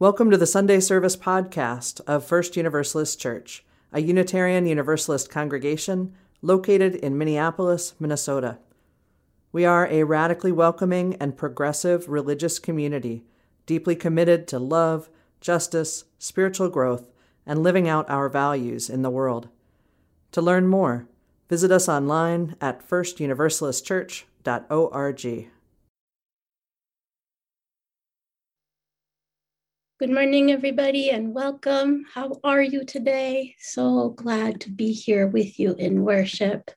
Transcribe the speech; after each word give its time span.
Welcome 0.00 0.30
to 0.30 0.38
the 0.38 0.46
Sunday 0.46 0.80
Service 0.80 1.14
podcast 1.14 2.00
of 2.06 2.24
First 2.24 2.56
Universalist 2.56 3.20
Church, 3.20 3.62
a 3.92 4.00
Unitarian 4.00 4.64
Universalist 4.64 5.28
congregation 5.28 6.14
located 6.40 6.94
in 6.94 7.18
Minneapolis, 7.18 7.92
Minnesota. 8.00 8.56
We 9.52 9.66
are 9.66 9.86
a 9.88 10.04
radically 10.04 10.52
welcoming 10.52 11.16
and 11.16 11.36
progressive 11.36 12.08
religious 12.08 12.58
community, 12.58 13.26
deeply 13.66 13.94
committed 13.94 14.48
to 14.48 14.58
love, 14.58 15.10
justice, 15.38 16.04
spiritual 16.18 16.70
growth, 16.70 17.10
and 17.44 17.62
living 17.62 17.86
out 17.86 18.08
our 18.08 18.30
values 18.30 18.88
in 18.88 19.02
the 19.02 19.10
world. 19.10 19.50
To 20.32 20.40
learn 20.40 20.66
more, 20.66 21.08
visit 21.50 21.70
us 21.70 21.90
online 21.90 22.56
at 22.58 22.88
firstuniversalistchurch.org. 22.88 25.50
Good 30.00 30.08
morning, 30.08 30.50
everybody, 30.50 31.10
and 31.10 31.34
welcome. 31.34 32.06
How 32.14 32.40
are 32.42 32.62
you 32.62 32.86
today? 32.86 33.54
So 33.58 34.14
glad 34.16 34.62
to 34.62 34.70
be 34.70 34.94
here 34.94 35.26
with 35.26 35.60
you 35.60 35.74
in 35.74 36.04
worship. 36.04 36.70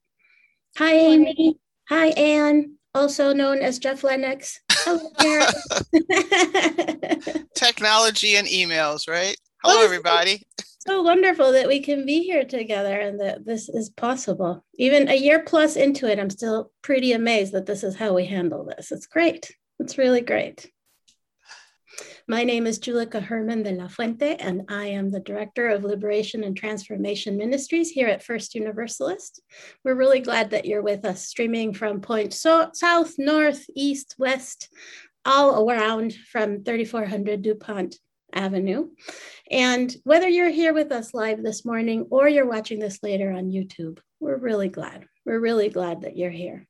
Hi, 0.78 0.94
Amy. 0.94 1.58
Hi, 1.88 2.08
Anne, 2.08 2.76
also 2.94 3.32
known 3.32 3.60
as 3.60 3.80
Jeff 3.80 4.04
Lennox. 4.04 4.60
Hello, 4.70 5.10
Technology 7.56 8.36
and 8.36 8.46
emails, 8.46 9.08
right? 9.08 9.38
Oh, 9.64 9.70
Hello, 9.70 9.76
well, 9.78 9.86
everybody. 9.86 10.44
So 10.86 11.02
wonderful 11.02 11.54
that 11.54 11.70
we 11.70 11.80
can 11.80 12.06
be 12.06 12.24
here 12.24 12.44
together 12.44 13.00
and 13.00 13.18
that 13.22 13.46
this 13.46 13.70
is 13.70 13.90
possible. 13.90 14.66
Even 14.76 15.08
a 15.08 15.16
year 15.16 15.42
plus 15.42 15.78
into 15.78 16.12
it, 16.12 16.20
I'm 16.20 16.30
still 16.30 16.74
pretty 16.82 17.14
amazed 17.14 17.54
that 17.54 17.68
this 17.68 17.86
is 17.86 17.96
how 17.96 18.14
we 18.14 18.26
handle 18.26 18.66
this. 18.66 18.92
It's 18.92 19.08
great. 19.08 19.50
It's 19.80 19.98
really 19.98 20.20
great. 20.20 20.73
My 22.28 22.44
name 22.44 22.66
is 22.68 22.80
Julica 22.80 23.20
Hermann 23.20 23.64
de 23.64 23.72
la 23.72 23.88
Fuente, 23.88 24.36
and 24.36 24.64
I 24.70 24.88
am 24.88 25.10
the 25.10 25.20
Director 25.20 25.68
of 25.68 25.84
Liberation 25.84 26.44
and 26.44 26.56
Transformation 26.56 27.38
Ministries 27.38 27.90
here 27.90 28.08
at 28.08 28.24
First 28.24 28.56
Universalist. 28.56 29.42
We're 29.84 29.96
really 29.96 30.22
glad 30.22 30.52
that 30.52 30.66
you're 30.66 30.82
with 30.82 31.06
us, 31.06 31.26
streaming 31.26 31.74
from 31.74 32.02
point 32.02 32.34
so, 32.34 32.70
south, 32.74 33.16
north, 33.18 33.66
east, 33.76 34.16
west, 34.18 34.70
all 35.26 35.70
around 35.70 36.14
from 36.14 36.64
3400 36.64 37.42
DuPont 37.42 37.98
Avenue. 38.34 38.90
And 39.52 39.94
whether 40.04 40.28
you're 40.28 40.50
here 40.50 40.74
with 40.74 40.92
us 40.92 41.14
live 41.14 41.44
this 41.44 41.66
morning 41.66 42.08
or 42.10 42.28
you're 42.28 42.50
watching 42.50 42.80
this 42.80 43.04
later 43.04 43.32
on 43.32 43.52
YouTube, 43.52 44.00
we're 44.20 44.38
really 44.38 44.70
glad. 44.70 45.06
We're 45.26 45.40
really 45.40 45.70
glad 45.70 46.02
that 46.02 46.18
you're 46.18 46.32
here 46.32 46.68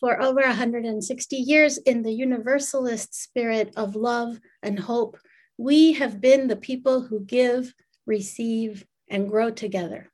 for 0.00 0.20
over 0.20 0.42
160 0.42 1.36
years 1.36 1.78
in 1.78 2.02
the 2.02 2.12
universalist 2.12 3.14
spirit 3.14 3.72
of 3.76 3.96
love 3.96 4.38
and 4.62 4.78
hope, 4.78 5.18
we 5.58 5.94
have 5.94 6.20
been 6.20 6.48
the 6.48 6.56
people 6.56 7.02
who 7.02 7.20
give, 7.20 7.72
receive, 8.06 8.84
and 9.08 9.30
grow 9.30 9.50
together. 9.50 10.10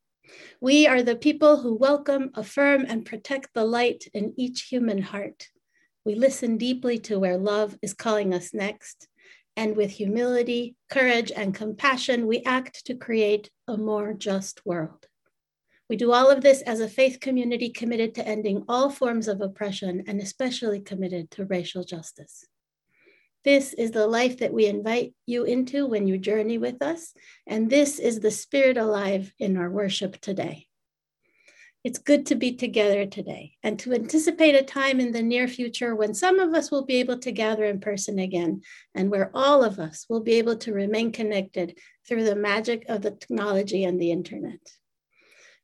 We 0.60 0.86
are 0.86 1.03
the 1.03 1.16
people 1.16 1.58
who 1.58 1.75
welcome, 1.75 2.30
affirm, 2.34 2.86
and 2.88 3.05
protect 3.05 3.48
the 3.55 3.64
light 3.64 4.05
in 4.14 4.34
each 4.36 4.62
human 4.70 5.03
heart. 5.03 5.48
We 6.05 6.14
listen 6.14 6.56
deeply 6.56 6.98
to 7.00 7.19
where 7.19 7.36
love 7.36 7.77
is 7.83 7.94
calling 7.94 8.33
us 8.33 8.55
next. 8.55 9.08
And 9.56 9.77
with 9.77 9.91
humility, 9.91 10.77
courage, 10.88 11.30
and 11.34 11.55
compassion, 11.55 12.27
we 12.27 12.42
act 12.44 12.86
to 12.86 12.94
create 12.94 13.50
a 13.69 13.77
more 13.77 14.14
just 14.14 14.64
world. 14.64 15.06
We 15.91 15.97
do 15.97 16.12
all 16.12 16.30
of 16.30 16.42
this 16.42 16.62
as 16.62 16.80
a 16.80 16.88
faith 16.88 17.20
community 17.20 17.69
committed 17.69 18.14
to 18.14 18.27
ending 18.27 18.64
all 18.69 18.88
forms 18.88 19.28
of 19.28 19.41
oppression 19.41 20.05
and 20.06 20.20
especially 20.20 20.80
committed 20.80 21.30
to 21.33 21.44
racial 21.44 21.84
justice. 21.84 22.47
This 23.44 23.72
is 23.72 23.91
the 23.91 24.06
life 24.06 24.38
that 24.38 24.53
we 24.53 24.66
invite 24.66 25.14
you 25.27 25.44
into 25.44 25.86
when 25.86 26.06
you 26.06 26.16
journey 26.16 26.58
with 26.58 26.80
us, 26.80 27.12
and 27.47 27.69
this 27.69 27.98
is 27.98 28.20
the 28.20 28.30
spirit 28.30 28.77
alive 28.77 29.34
in 29.38 29.56
our 29.56 29.69
worship 29.69 30.20
today. 30.20 30.69
It's 31.82 31.99
good 31.99 32.26
to 32.26 32.37
be 32.37 32.54
together 32.54 33.04
today 33.04 33.56
and 33.64 33.76
to 33.81 33.93
anticipate 33.93 34.54
a 34.54 34.62
time 34.62 35.00
in 35.00 35.10
the 35.10 35.22
near 35.22 35.49
future 35.49 35.97
when 35.97 36.14
some 36.14 36.38
of 36.38 36.54
us 36.54 36.70
will 36.70 36.84
be 36.84 37.00
able 37.00 37.19
to 37.19 37.32
gather 37.32 37.64
in 37.64 37.81
person 37.81 38.20
again 38.20 38.62
and 38.94 39.10
where 39.10 39.32
all 39.34 39.64
of 39.64 39.81
us 39.81 40.06
will 40.09 40.20
be 40.20 40.34
able 40.34 40.56
to 40.59 40.72
remain 40.72 41.10
connected 41.10 41.76
through 42.06 42.22
the 42.22 42.37
magic 42.37 42.84
of 42.88 43.03
the 43.03 43.10
technology 43.10 43.82
and 43.82 44.00
the 44.00 44.12
internet 44.12 44.60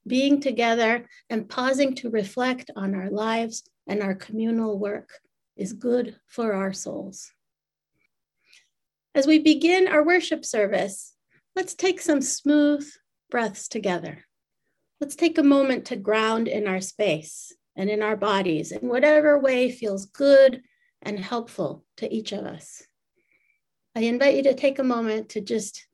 being 0.09 0.41
together 0.41 1.07
and 1.31 1.49
pausing 1.49 1.95
to 1.97 2.11
reflect 2.11 2.71
on 2.75 2.95
our 2.95 3.11
lives 3.11 3.63
and 3.87 4.03
our 4.03 4.15
communal 4.15 4.79
work 4.79 5.11
is 5.57 5.73
good 5.73 6.17
for 6.27 6.53
our 6.55 6.73
souls. 6.73 7.33
As 9.15 9.27
we 9.27 9.39
begin 9.39 9.89
our 9.89 10.05
worship 10.05 10.45
service, 10.45 11.15
let's 11.57 11.75
take 11.75 12.01
some 12.01 12.23
smooth 12.23 12.89
breaths 13.31 13.69
together. 13.69 14.25
Let's 15.01 15.17
take 15.17 15.39
a 15.39 15.43
moment 15.43 15.87
to 15.87 15.97
ground 15.97 16.49
in 16.49 16.67
our 16.67 16.81
space 16.81 17.53
and 17.77 17.89
in 17.89 18.03
our 18.03 18.17
bodies 18.17 18.73
in 18.73 18.89
whatever 18.89 19.39
way 19.39 19.71
feels 19.71 20.07
good 20.07 20.63
and 21.03 21.19
helpful 21.19 21.85
to 21.97 22.13
each 22.13 22.33
of 22.33 22.45
us. 22.45 22.83
I 23.95 24.01
invite 24.01 24.37
you 24.37 24.43
to 24.45 24.55
take 24.55 24.79
a 24.79 24.85
moment 24.85 25.31
to 25.31 25.41
just 25.41 25.87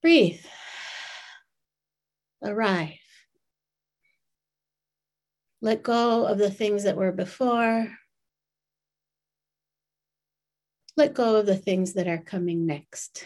breathe 0.00 0.44
arrive. 2.42 2.98
Let 5.60 5.82
go 5.82 6.26
of 6.26 6.38
the 6.38 6.50
things 6.50 6.84
that 6.84 6.96
were 6.96 7.12
before. 7.12 7.88
Let 10.96 11.14
go 11.14 11.36
of 11.36 11.46
the 11.46 11.56
things 11.56 11.94
that 11.94 12.08
are 12.08 12.18
coming 12.18 12.66
next. 12.66 13.24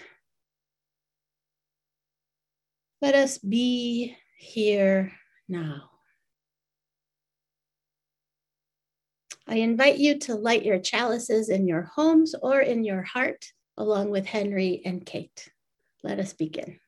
Let 3.00 3.14
us 3.14 3.38
be 3.38 4.16
here 4.38 5.12
now. 5.48 5.90
I 9.48 9.56
invite 9.56 9.98
you 9.98 10.18
to 10.20 10.34
light 10.34 10.64
your 10.64 10.78
chalices 10.78 11.48
in 11.48 11.66
your 11.66 11.82
homes 11.82 12.34
or 12.40 12.60
in 12.60 12.84
your 12.84 13.02
heart, 13.02 13.52
along 13.76 14.10
with 14.10 14.26
Henry 14.26 14.82
and 14.84 15.06
Kate. 15.06 15.50
Let 16.02 16.18
us 16.18 16.32
begin. 16.32 16.80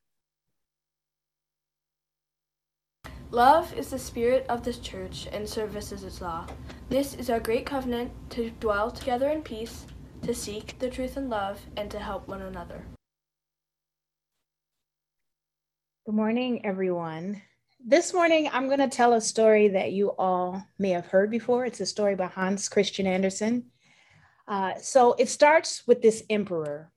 Love 3.31 3.75
is 3.75 3.91
the 3.91 3.99
spirit 3.99 4.47
of 4.49 4.65
this 4.65 4.79
church, 4.79 5.29
and 5.33 5.47
service 5.47 5.93
is 5.93 6.03
its 6.03 6.23
law. 6.23 6.47
This 6.89 7.13
is 7.13 7.29
our 7.29 7.39
great 7.39 7.67
covenant 7.67 8.11
to 8.31 8.49
dwell 8.53 8.91
together 8.91 9.29
in 9.29 9.43
peace, 9.43 9.85
to 10.23 10.35
seek 10.35 10.79
the 10.79 10.89
truth 10.89 11.19
and 11.19 11.29
love, 11.29 11.61
and 11.77 11.91
to 11.91 11.99
help 11.99 12.27
one 12.27 12.41
another. 12.41 12.83
Good 16.07 16.15
morning, 16.15 16.65
everyone. 16.65 17.43
This 17.85 18.15
morning, 18.15 18.49
I'm 18.51 18.67
going 18.67 18.79
to 18.79 18.89
tell 18.89 19.13
a 19.13 19.21
story 19.21 19.69
that 19.69 19.93
you 19.93 20.13
all 20.13 20.65
may 20.79 20.91
have 20.91 21.07
heard 21.07 21.31
before. 21.31 21.67
It's 21.67 21.81
a 21.81 21.87
story 21.87 22.15
by 22.15 22.29
Hans 22.29 22.67
Christian 22.71 23.07
Andersen. 23.07 23.67
Uh, 24.49 24.73
so 24.81 25.13
it 25.19 25.29
starts 25.29 25.87
with 25.87 26.01
this 26.01 26.23
emperor 26.31 26.91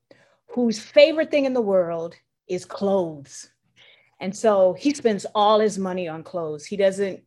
whose 0.48 0.80
favorite 0.80 1.30
thing 1.30 1.44
in 1.44 1.54
the 1.54 1.60
world 1.60 2.16
is 2.48 2.64
clothes. 2.64 3.51
And 4.22 4.34
so 4.36 4.74
he 4.74 4.94
spends 4.94 5.26
all 5.36 5.60
his 5.60 5.78
money 5.78 6.08
on 6.08 6.24
clothes. 6.24 6.66
He 6.66 6.78
doesn't 6.78 7.22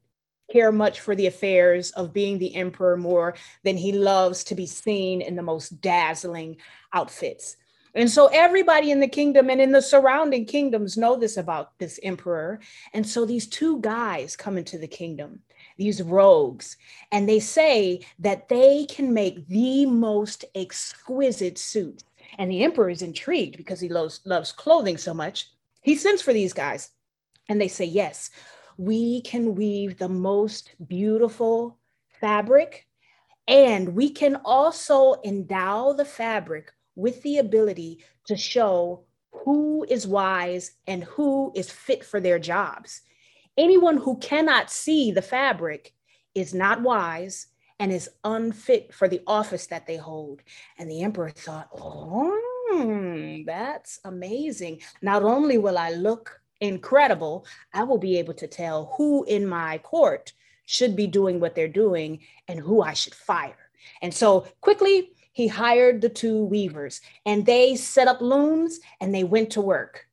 care 0.50 0.70
much 0.70 1.00
for 1.00 1.14
the 1.16 1.26
affairs 1.26 1.90
of 1.92 2.12
being 2.12 2.38
the 2.38 2.54
emperor 2.54 2.96
more 2.96 3.34
than 3.64 3.76
he 3.76 3.92
loves 3.92 4.44
to 4.44 4.54
be 4.54 4.66
seen 4.66 5.20
in 5.20 5.36
the 5.36 5.42
most 5.42 5.80
dazzling 5.80 6.56
outfits. 6.92 7.56
And 7.96 8.10
so 8.10 8.26
everybody 8.32 8.90
in 8.90 9.00
the 9.00 9.08
kingdom 9.08 9.50
and 9.50 9.60
in 9.60 9.72
the 9.72 9.82
surrounding 9.82 10.46
kingdoms 10.46 10.96
know 10.96 11.16
this 11.16 11.36
about 11.36 11.78
this 11.78 12.00
emperor. 12.02 12.60
And 12.92 13.06
so 13.06 13.24
these 13.24 13.46
two 13.46 13.80
guys 13.80 14.36
come 14.36 14.58
into 14.58 14.78
the 14.78 14.88
kingdom, 14.88 15.40
these 15.76 16.02
rogues, 16.02 16.76
and 17.12 17.28
they 17.28 17.40
say 17.40 18.00
that 18.18 18.48
they 18.48 18.86
can 18.86 19.14
make 19.14 19.46
the 19.48 19.86
most 19.86 20.44
exquisite 20.54 21.58
suits. 21.58 22.04
And 22.38 22.50
the 22.50 22.64
emperor 22.64 22.90
is 22.90 23.02
intrigued 23.02 23.56
because 23.56 23.80
he 23.80 23.88
loves, 23.88 24.20
loves 24.24 24.50
clothing 24.50 24.96
so 24.96 25.14
much. 25.14 25.53
He 25.84 25.96
sends 25.96 26.22
for 26.22 26.32
these 26.32 26.54
guys 26.54 26.90
and 27.48 27.60
they 27.60 27.68
say, 27.68 27.84
Yes, 27.84 28.30
we 28.78 29.20
can 29.20 29.54
weave 29.54 29.98
the 29.98 30.08
most 30.08 30.74
beautiful 30.84 31.78
fabric, 32.20 32.86
and 33.46 33.94
we 33.94 34.08
can 34.08 34.36
also 34.46 35.16
endow 35.24 35.92
the 35.92 36.06
fabric 36.06 36.72
with 36.96 37.22
the 37.22 37.36
ability 37.36 38.02
to 38.26 38.36
show 38.36 39.04
who 39.30 39.84
is 39.88 40.06
wise 40.06 40.72
and 40.86 41.04
who 41.04 41.52
is 41.54 41.70
fit 41.70 42.02
for 42.02 42.18
their 42.18 42.38
jobs. 42.38 43.02
Anyone 43.58 43.98
who 43.98 44.16
cannot 44.18 44.70
see 44.70 45.12
the 45.12 45.22
fabric 45.22 45.92
is 46.34 46.54
not 46.54 46.80
wise 46.80 47.48
and 47.78 47.92
is 47.92 48.08
unfit 48.24 48.94
for 48.94 49.06
the 49.06 49.20
office 49.26 49.66
that 49.66 49.86
they 49.86 49.98
hold. 49.98 50.40
And 50.78 50.90
the 50.90 51.02
emperor 51.02 51.28
thought, 51.28 51.68
oh, 51.74 52.53
hmm, 52.82 53.42
that's 53.44 54.00
amazing. 54.04 54.80
Not 55.02 55.22
only 55.22 55.58
will 55.58 55.78
I 55.78 55.90
look 55.90 56.40
incredible, 56.60 57.46
I 57.72 57.84
will 57.84 57.98
be 57.98 58.18
able 58.18 58.34
to 58.34 58.46
tell 58.46 58.94
who 58.96 59.24
in 59.24 59.46
my 59.46 59.78
court 59.78 60.32
should 60.66 60.96
be 60.96 61.06
doing 61.06 61.40
what 61.40 61.54
they're 61.54 61.68
doing 61.68 62.20
and 62.48 62.58
who 62.58 62.82
I 62.82 62.94
should 62.94 63.14
fire. 63.14 63.70
And 64.02 64.12
so 64.12 64.46
quickly, 64.60 65.12
he 65.32 65.48
hired 65.48 66.00
the 66.00 66.08
two 66.08 66.44
weavers 66.44 67.00
and 67.26 67.44
they 67.44 67.76
set 67.76 68.08
up 68.08 68.20
looms 68.20 68.80
and 69.00 69.14
they 69.14 69.24
went 69.24 69.50
to 69.50 69.60
work. 69.60 70.06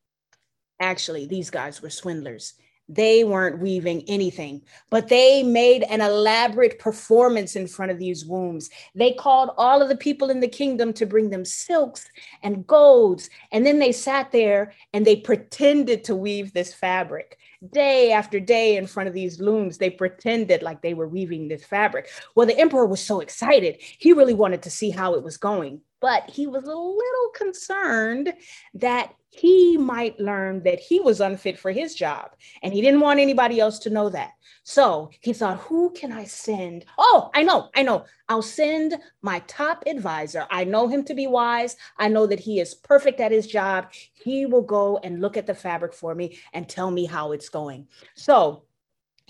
Actually, 0.80 1.28
these 1.28 1.50
guys 1.52 1.82
were 1.82 1.92
swindlers. 1.92 2.54
They 2.94 3.24
weren't 3.24 3.60
weaving 3.60 4.04
anything, 4.10 4.64
but 4.90 5.08
they 5.08 5.44
made 5.44 5.84
an 5.84 6.02
elaborate 6.02 6.78
performance 6.78 7.56
in 7.56 7.66
front 7.66 7.90
of 7.90 8.00
these 8.00 8.26
wombs. 8.26 8.70
They 8.94 9.14
called 9.14 9.52
all 9.58 9.82
of 9.82 9.88
the 9.88 9.96
people 9.96 10.30
in 10.30 10.42
the 10.42 10.48
kingdom 10.50 10.92
to 10.94 11.06
bring 11.06 11.30
them 11.30 11.46
silks 11.46 12.10
and 12.44 12.68
golds. 12.68 13.30
And 13.54 13.66
then 13.66 13.80
they 13.80 13.94
sat 13.94 14.34
there 14.34 14.74
and 14.94 15.08
they 15.08 15.16
pretended 15.16 16.04
to 16.04 16.16
weave 16.18 16.52
this 16.52 16.74
fabric 16.74 17.38
day 17.72 18.12
after 18.12 18.42
day 18.42 18.76
in 18.76 18.88
front 18.88 19.08
of 19.08 19.14
these 19.14 19.40
looms. 19.40 19.78
They 19.78 19.90
pretended 19.90 20.62
like 20.62 20.82
they 20.82 20.94
were 20.94 21.08
weaving 21.08 21.48
this 21.48 21.64
fabric. 21.64 22.10
Well, 22.36 22.48
the 22.48 22.60
emperor 22.60 22.86
was 22.86 23.00
so 23.00 23.22
excited. 23.22 23.78
He 23.80 24.12
really 24.12 24.34
wanted 24.34 24.64
to 24.64 24.70
see 24.70 24.90
how 24.90 25.14
it 25.14 25.24
was 25.24 25.38
going, 25.38 25.80
but 26.02 26.30
he 26.30 26.48
was 26.48 26.66
a 26.66 26.76
little 26.76 27.30
concerned 27.34 28.34
that 28.74 29.14
he 29.30 29.78
might 29.78 30.20
learn 30.20 30.62
that 30.64 30.80
he 30.80 31.00
was 31.00 31.22
unfit 31.22 31.58
for 31.58 31.72
his 31.72 31.96
job 31.96 32.32
and 32.64 32.74
he 32.74 32.82
didn't 32.82 33.00
want 33.00 33.20
anybody 33.20 33.62
else 33.62 33.80
to 33.80 33.90
know 33.90 34.10
that. 34.10 34.32
So 34.64 35.10
he 35.22 35.32
thought, 35.32 35.60
who 35.60 35.92
can 35.92 36.12
I 36.12 36.26
send? 36.26 36.86
Oh, 36.98 37.30
I 37.34 37.44
know, 37.44 37.70
I 37.74 37.84
know. 37.84 38.04
I'll 38.28 38.42
send 38.42 38.96
my 39.22 39.40
top 39.48 39.84
advisor. 39.88 40.46
I 40.50 40.66
know 40.66 40.88
him 40.90 41.04
to 41.06 41.14
be 41.14 41.28
wise. 41.28 41.78
I 41.98 42.10
know 42.10 42.28
that 42.28 42.42
he 42.42 42.60
is 42.60 42.76
perfect 42.76 43.22
at 43.22 43.32
his 43.32 43.48
job. 43.48 43.88
He 44.14 44.46
will 44.46 44.62
go 44.62 44.98
and 44.98 45.22
look 45.22 45.38
at 45.38 45.48
the 45.48 45.56
fabric 45.56 45.94
for 45.94 46.14
me 46.14 46.38
and 46.54 46.68
tell 46.68 46.92
me 46.92 47.06
how 47.06 47.32
it's 47.32 47.50
going. 47.50 47.88
So 48.16 48.64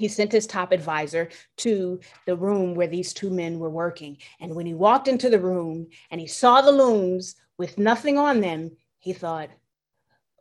he 0.02 0.08
sent 0.08 0.32
his 0.32 0.48
top 0.48 0.72
advisor 0.72 1.30
to 1.58 2.00
the 2.26 2.36
room 2.36 2.74
where 2.74 2.88
these 2.88 3.14
two 3.14 3.30
men 3.30 3.60
were 3.60 3.70
working. 3.70 4.18
And 4.40 4.56
when 4.56 4.66
he 4.66 4.74
walked 4.74 5.08
into 5.08 5.30
the 5.30 5.40
room 5.40 5.86
and 6.10 6.20
he 6.20 6.26
saw 6.26 6.62
the 6.62 6.72
looms 6.72 7.36
with 7.60 7.78
nothing 7.78 8.18
on 8.18 8.42
them, 8.42 8.72
he 8.98 9.14
thought, 9.14 9.50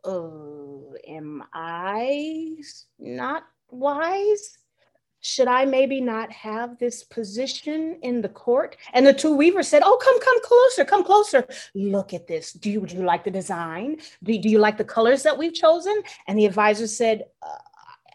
oh, 0.03 0.95
am 1.07 1.43
I 1.53 2.55
not 2.97 3.43
wise? 3.69 4.57
Should 5.19 5.47
I 5.47 5.65
maybe 5.65 6.01
not 6.01 6.31
have 6.31 6.79
this 6.79 7.03
position 7.03 7.99
in 8.01 8.21
the 8.21 8.29
court? 8.29 8.77
And 8.93 9.05
the 9.05 9.13
two 9.13 9.35
weavers 9.35 9.67
said, 9.67 9.83
Oh, 9.85 9.99
come, 10.01 10.19
come 10.19 10.41
closer, 10.41 10.83
come 10.83 11.03
closer. 11.03 11.47
Look 11.75 12.15
at 12.15 12.25
this. 12.25 12.53
Do 12.53 12.71
you, 12.71 12.83
do 12.87 12.95
you 12.95 13.03
like 13.03 13.23
the 13.23 13.29
design? 13.29 13.97
Do, 14.23 14.35
do 14.39 14.49
you 14.49 14.57
like 14.57 14.79
the 14.79 14.83
colors 14.83 15.21
that 15.21 15.37
we've 15.37 15.53
chosen? 15.53 16.01
And 16.25 16.39
the 16.39 16.47
advisor 16.47 16.87
said, 16.87 17.25
uh, 17.43 17.57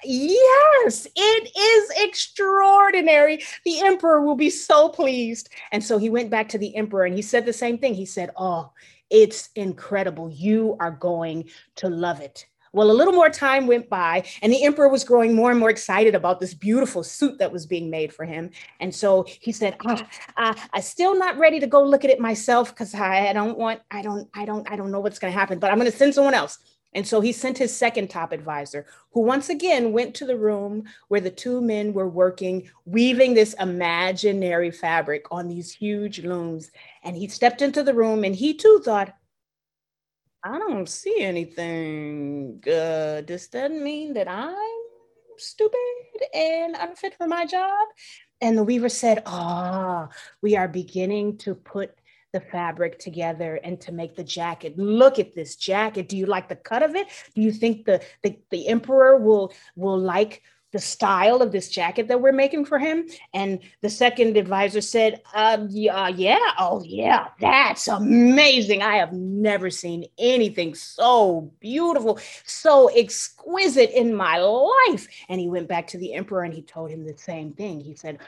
Yes, 0.06 1.06
it 1.16 1.50
is 1.56 1.90
extraordinary. 2.04 3.42
The 3.64 3.80
emperor 3.80 4.22
will 4.22 4.36
be 4.36 4.50
so 4.50 4.88
pleased. 4.88 5.48
And 5.72 5.82
so 5.82 5.98
he 5.98 6.10
went 6.10 6.30
back 6.30 6.48
to 6.50 6.58
the 6.58 6.74
emperor 6.76 7.04
and 7.04 7.14
he 7.14 7.22
said 7.22 7.44
the 7.44 7.52
same 7.52 7.78
thing. 7.78 7.94
He 7.94 8.06
said, 8.06 8.30
Oh, 8.36 8.72
it's 9.10 9.50
incredible. 9.56 10.30
You 10.30 10.76
are 10.80 10.90
going 10.92 11.50
to 11.76 11.88
love 11.88 12.20
it. 12.20 12.46
Well, 12.72 12.90
a 12.90 12.92
little 12.92 13.14
more 13.14 13.30
time 13.30 13.66
went 13.66 13.88
by, 13.88 14.24
and 14.42 14.52
the 14.52 14.62
emperor 14.64 14.88
was 14.88 15.02
growing 15.02 15.34
more 15.34 15.50
and 15.50 15.58
more 15.58 15.70
excited 15.70 16.14
about 16.14 16.40
this 16.40 16.52
beautiful 16.52 17.02
suit 17.02 17.38
that 17.38 17.50
was 17.50 17.64
being 17.64 17.88
made 17.88 18.12
for 18.12 18.26
him. 18.26 18.50
And 18.80 18.94
so 18.94 19.24
he 19.40 19.50
said, 19.50 19.76
ah, 19.86 20.06
ah, 20.36 20.68
"I'm 20.74 20.82
still 20.82 21.18
not 21.18 21.38
ready 21.38 21.58
to 21.60 21.66
go 21.66 21.82
look 21.82 22.04
at 22.04 22.10
it 22.10 22.20
myself 22.20 22.68
because 22.70 22.94
I, 22.94 23.28
I 23.28 23.32
don't 23.32 23.56
want, 23.56 23.80
I 23.90 24.02
don't, 24.02 24.28
I 24.34 24.44
don't, 24.44 24.70
I 24.70 24.76
don't 24.76 24.90
know 24.90 25.00
what's 25.00 25.18
going 25.18 25.32
to 25.32 25.38
happen. 25.38 25.58
But 25.58 25.70
I'm 25.70 25.78
going 25.78 25.90
to 25.90 25.96
send 25.96 26.14
someone 26.14 26.34
else." 26.34 26.58
And 26.94 27.06
so 27.06 27.20
he 27.20 27.32
sent 27.32 27.58
his 27.58 27.76
second 27.76 28.08
top 28.08 28.32
advisor, 28.32 28.86
who 29.12 29.20
once 29.20 29.48
again 29.48 29.92
went 29.92 30.14
to 30.16 30.26
the 30.26 30.36
room 30.36 30.84
where 31.08 31.20
the 31.20 31.30
two 31.30 31.60
men 31.60 31.92
were 31.92 32.08
working, 32.08 32.70
weaving 32.84 33.34
this 33.34 33.54
imaginary 33.54 34.70
fabric 34.70 35.26
on 35.30 35.48
these 35.48 35.72
huge 35.72 36.20
looms. 36.20 36.70
And 37.02 37.16
he 37.16 37.28
stepped 37.28 37.60
into 37.60 37.82
the 37.82 37.94
room 37.94 38.24
and 38.24 38.34
he 38.34 38.54
too 38.54 38.80
thought, 38.84 39.14
I 40.42 40.58
don't 40.58 40.88
see 40.88 41.22
anything. 41.22 42.62
Uh, 42.66 43.20
this 43.26 43.48
does 43.48 43.48
that 43.48 43.72
mean 43.72 44.14
that 44.14 44.28
I'm 44.28 44.54
stupid 45.38 45.78
and 46.32 46.76
unfit 46.78 47.14
for 47.18 47.26
my 47.26 47.44
job? 47.44 47.88
And 48.40 48.56
the 48.56 48.62
weaver 48.62 48.88
said, 48.88 49.22
Ah, 49.26 50.08
oh, 50.08 50.14
we 50.42 50.56
are 50.56 50.68
beginning 50.68 51.38
to 51.38 51.54
put 51.54 51.98
the 52.36 52.50
fabric 52.52 52.98
together 52.98 53.58
and 53.64 53.80
to 53.80 53.92
make 53.92 54.14
the 54.14 54.22
jacket. 54.22 54.76
Look 54.76 55.18
at 55.18 55.34
this 55.34 55.56
jacket. 55.56 56.06
Do 56.06 56.18
you 56.18 56.26
like 56.26 56.50
the 56.50 56.56
cut 56.70 56.82
of 56.82 56.94
it? 56.94 57.06
Do 57.34 57.40
you 57.40 57.50
think 57.50 57.86
the, 57.86 58.02
the, 58.22 58.38
the 58.50 58.68
emperor 58.68 59.16
will 59.16 59.54
will 59.74 59.98
like 59.98 60.42
the 60.72 60.78
style 60.78 61.40
of 61.40 61.50
this 61.50 61.70
jacket 61.70 62.08
that 62.08 62.20
we're 62.20 62.32
making 62.32 62.66
for 62.66 62.78
him? 62.78 63.08
And 63.32 63.60
the 63.80 63.88
second 63.88 64.36
advisor 64.36 64.82
said, 64.82 65.22
uh, 65.32 65.64
yeah, 65.70 66.08
yeah, 66.08 66.52
oh 66.58 66.82
yeah, 66.84 67.28
that's 67.40 67.88
amazing. 67.88 68.82
I 68.82 68.96
have 68.96 69.14
never 69.14 69.70
seen 69.70 70.04
anything 70.18 70.74
so 70.74 71.50
beautiful, 71.60 72.18
so 72.44 72.88
exquisite 72.88 73.98
in 73.98 74.14
my 74.14 74.36
life. 74.40 75.08
And 75.30 75.40
he 75.40 75.48
went 75.48 75.68
back 75.68 75.86
to 75.88 75.98
the 75.98 76.12
emperor 76.12 76.42
and 76.42 76.52
he 76.52 76.60
told 76.60 76.90
him 76.90 77.06
the 77.06 77.16
same 77.16 77.54
thing. 77.54 77.80
He 77.80 77.94
said, 77.94 78.18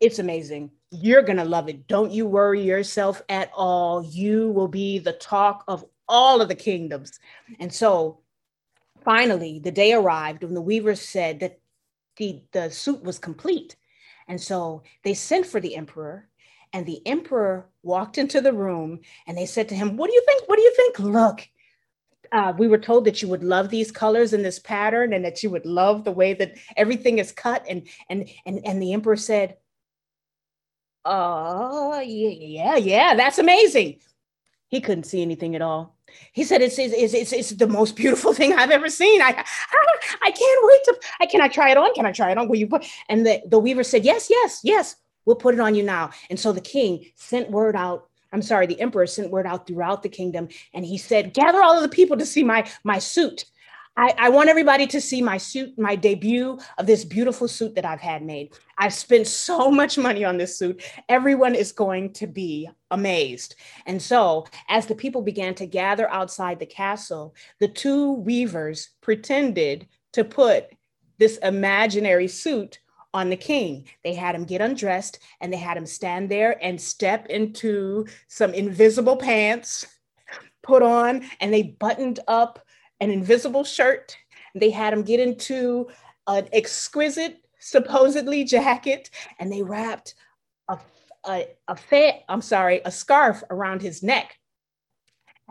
it's 0.00 0.18
amazing. 0.18 0.70
You're 0.90 1.22
going 1.22 1.38
to 1.38 1.44
love 1.44 1.68
it. 1.68 1.86
Don't 1.86 2.10
you 2.10 2.26
worry 2.26 2.62
yourself 2.62 3.22
at 3.28 3.50
all. 3.54 4.04
You 4.04 4.50
will 4.50 4.68
be 4.68 4.98
the 4.98 5.12
talk 5.12 5.64
of 5.68 5.84
all 6.08 6.40
of 6.40 6.48
the 6.48 6.54
kingdoms. 6.54 7.20
And 7.60 7.72
so 7.72 8.20
finally, 9.04 9.60
the 9.60 9.70
day 9.70 9.92
arrived 9.92 10.42
when 10.42 10.54
the 10.54 10.60
weavers 10.60 11.00
said 11.00 11.40
that 11.40 11.60
the, 12.16 12.42
the 12.52 12.70
suit 12.70 13.02
was 13.02 13.18
complete. 13.18 13.76
And 14.26 14.40
so 14.40 14.82
they 15.04 15.14
sent 15.14 15.46
for 15.46 15.60
the 15.60 15.76
emperor, 15.76 16.28
and 16.72 16.86
the 16.86 17.04
emperor 17.06 17.66
walked 17.82 18.18
into 18.18 18.40
the 18.40 18.52
room 18.52 19.00
and 19.26 19.36
they 19.36 19.46
said 19.46 19.68
to 19.68 19.74
him, 19.74 19.96
What 19.96 20.08
do 20.08 20.14
you 20.14 20.22
think? 20.26 20.48
What 20.48 20.56
do 20.56 20.62
you 20.62 20.74
think? 20.76 20.98
Look, 21.00 21.48
uh, 22.32 22.52
we 22.56 22.68
were 22.68 22.78
told 22.78 23.04
that 23.04 23.22
you 23.22 23.28
would 23.28 23.42
love 23.42 23.70
these 23.70 23.90
colors 23.90 24.32
and 24.32 24.44
this 24.44 24.58
pattern 24.58 25.12
and 25.12 25.24
that 25.24 25.42
you 25.42 25.50
would 25.50 25.66
love 25.66 26.04
the 26.04 26.12
way 26.12 26.32
that 26.34 26.54
everything 26.76 27.18
is 27.18 27.32
cut 27.32 27.64
and 27.68 27.88
and 28.08 28.28
and 28.46 28.60
and 28.64 28.80
the 28.80 28.92
emperor 28.92 29.16
said 29.16 29.56
uh, 31.04 32.02
yeah, 32.04 32.76
yeah, 32.76 33.14
that's 33.14 33.38
amazing. 33.38 34.00
He 34.68 34.80
couldn't 34.80 35.04
see 35.04 35.22
anything 35.22 35.56
at 35.56 35.62
all. 35.62 35.96
He 36.32 36.44
said, 36.44 36.62
it's, 36.62 36.78
it's, 36.78 37.14
it's, 37.14 37.32
it's 37.32 37.50
the 37.50 37.66
most 37.66 37.96
beautiful 37.96 38.32
thing 38.34 38.52
I've 38.52 38.70
ever 38.70 38.88
seen. 38.88 39.20
I, 39.20 39.28
I, 39.28 39.44
I 40.22 40.30
can't 40.30 40.60
wait 40.64 40.84
to, 40.84 41.00
I, 41.20 41.26
can 41.26 41.40
I 41.40 41.48
try 41.48 41.70
it 41.70 41.76
on? 41.76 41.94
Can 41.94 42.06
I 42.06 42.12
try 42.12 42.30
it 42.30 42.38
on? 42.38 42.48
Will 42.48 42.56
you 42.56 42.66
put, 42.66 42.86
and 43.08 43.26
the, 43.26 43.42
the 43.46 43.58
weaver 43.58 43.82
said, 43.82 44.04
yes, 44.04 44.28
yes, 44.30 44.60
yes, 44.62 44.96
we'll 45.24 45.36
put 45.36 45.54
it 45.54 45.60
on 45.60 45.74
you 45.74 45.82
now. 45.82 46.10
And 46.28 46.38
so 46.38 46.52
the 46.52 46.60
king 46.60 47.06
sent 47.14 47.50
word 47.50 47.76
out 47.76 48.06
I'm 48.32 48.42
sorry, 48.42 48.66
the 48.66 48.80
emperor 48.80 49.06
sent 49.06 49.30
word 49.30 49.46
out 49.46 49.66
throughout 49.66 50.02
the 50.02 50.08
kingdom, 50.08 50.48
and 50.72 50.84
he 50.84 50.98
said, 50.98 51.34
"Gather 51.34 51.62
all 51.62 51.76
of 51.76 51.82
the 51.82 51.88
people 51.88 52.16
to 52.16 52.26
see 52.26 52.44
my 52.44 52.70
my 52.84 52.98
suit." 52.98 53.44
I, 53.96 54.14
I, 54.16 54.28
want 54.28 54.48
everybody 54.48 54.86
to 54.86 55.00
see 55.00 55.20
my 55.20 55.36
suit, 55.36 55.78
my 55.78 55.96
debut 55.96 56.58
of 56.78 56.86
this 56.86 57.04
beautiful 57.04 57.48
suit 57.48 57.74
that 57.74 57.84
I've 57.84 58.00
had 58.00 58.22
made. 58.22 58.52
I've 58.78 58.94
spent 58.94 59.26
so 59.26 59.70
much 59.70 59.98
money 59.98 60.24
on 60.24 60.36
this 60.36 60.56
suit. 60.56 60.82
Everyone 61.08 61.54
is 61.54 61.72
going 61.72 62.12
to 62.14 62.26
be 62.26 62.68
amazed. 62.90 63.56
And 63.86 64.00
so, 64.00 64.46
as 64.68 64.86
the 64.86 64.94
people 64.94 65.22
began 65.22 65.54
to 65.56 65.66
gather 65.66 66.10
outside 66.10 66.58
the 66.58 66.66
castle, 66.66 67.34
the 67.58 67.68
two 67.68 68.12
weavers 68.12 68.90
pretended 69.00 69.86
to 70.12 70.24
put 70.24 70.66
this 71.18 71.36
imaginary 71.38 72.28
suit 72.28 72.80
on 73.12 73.28
the 73.28 73.36
king. 73.36 73.86
They 74.04 74.14
had 74.14 74.34
him 74.34 74.44
get 74.44 74.60
undressed 74.60 75.18
and 75.40 75.52
they 75.52 75.58
had 75.58 75.76
him 75.76 75.86
stand 75.86 76.28
there 76.28 76.56
and 76.64 76.80
step 76.80 77.26
into 77.26 78.06
some 78.28 78.54
invisible 78.54 79.16
pants, 79.16 79.86
put 80.62 80.82
on, 80.82 81.24
and 81.40 81.52
they 81.52 81.62
buttoned 81.62 82.20
up 82.28 82.64
an 83.00 83.10
invisible 83.10 83.64
shirt. 83.64 84.16
They 84.54 84.70
had 84.70 84.92
him 84.92 85.02
get 85.02 85.20
into 85.20 85.88
an 86.26 86.48
exquisite, 86.52 87.38
supposedly 87.58 88.44
jacket, 88.44 89.10
and 89.38 89.50
they 89.52 89.62
wrapped 89.62 90.14
a, 90.68 90.78
a, 91.26 91.46
a 91.68 91.76
fa- 91.76 92.20
I'm 92.28 92.42
sorry, 92.42 92.80
a 92.84 92.90
scarf 92.90 93.42
around 93.50 93.82
his 93.82 94.02
neck. 94.02 94.38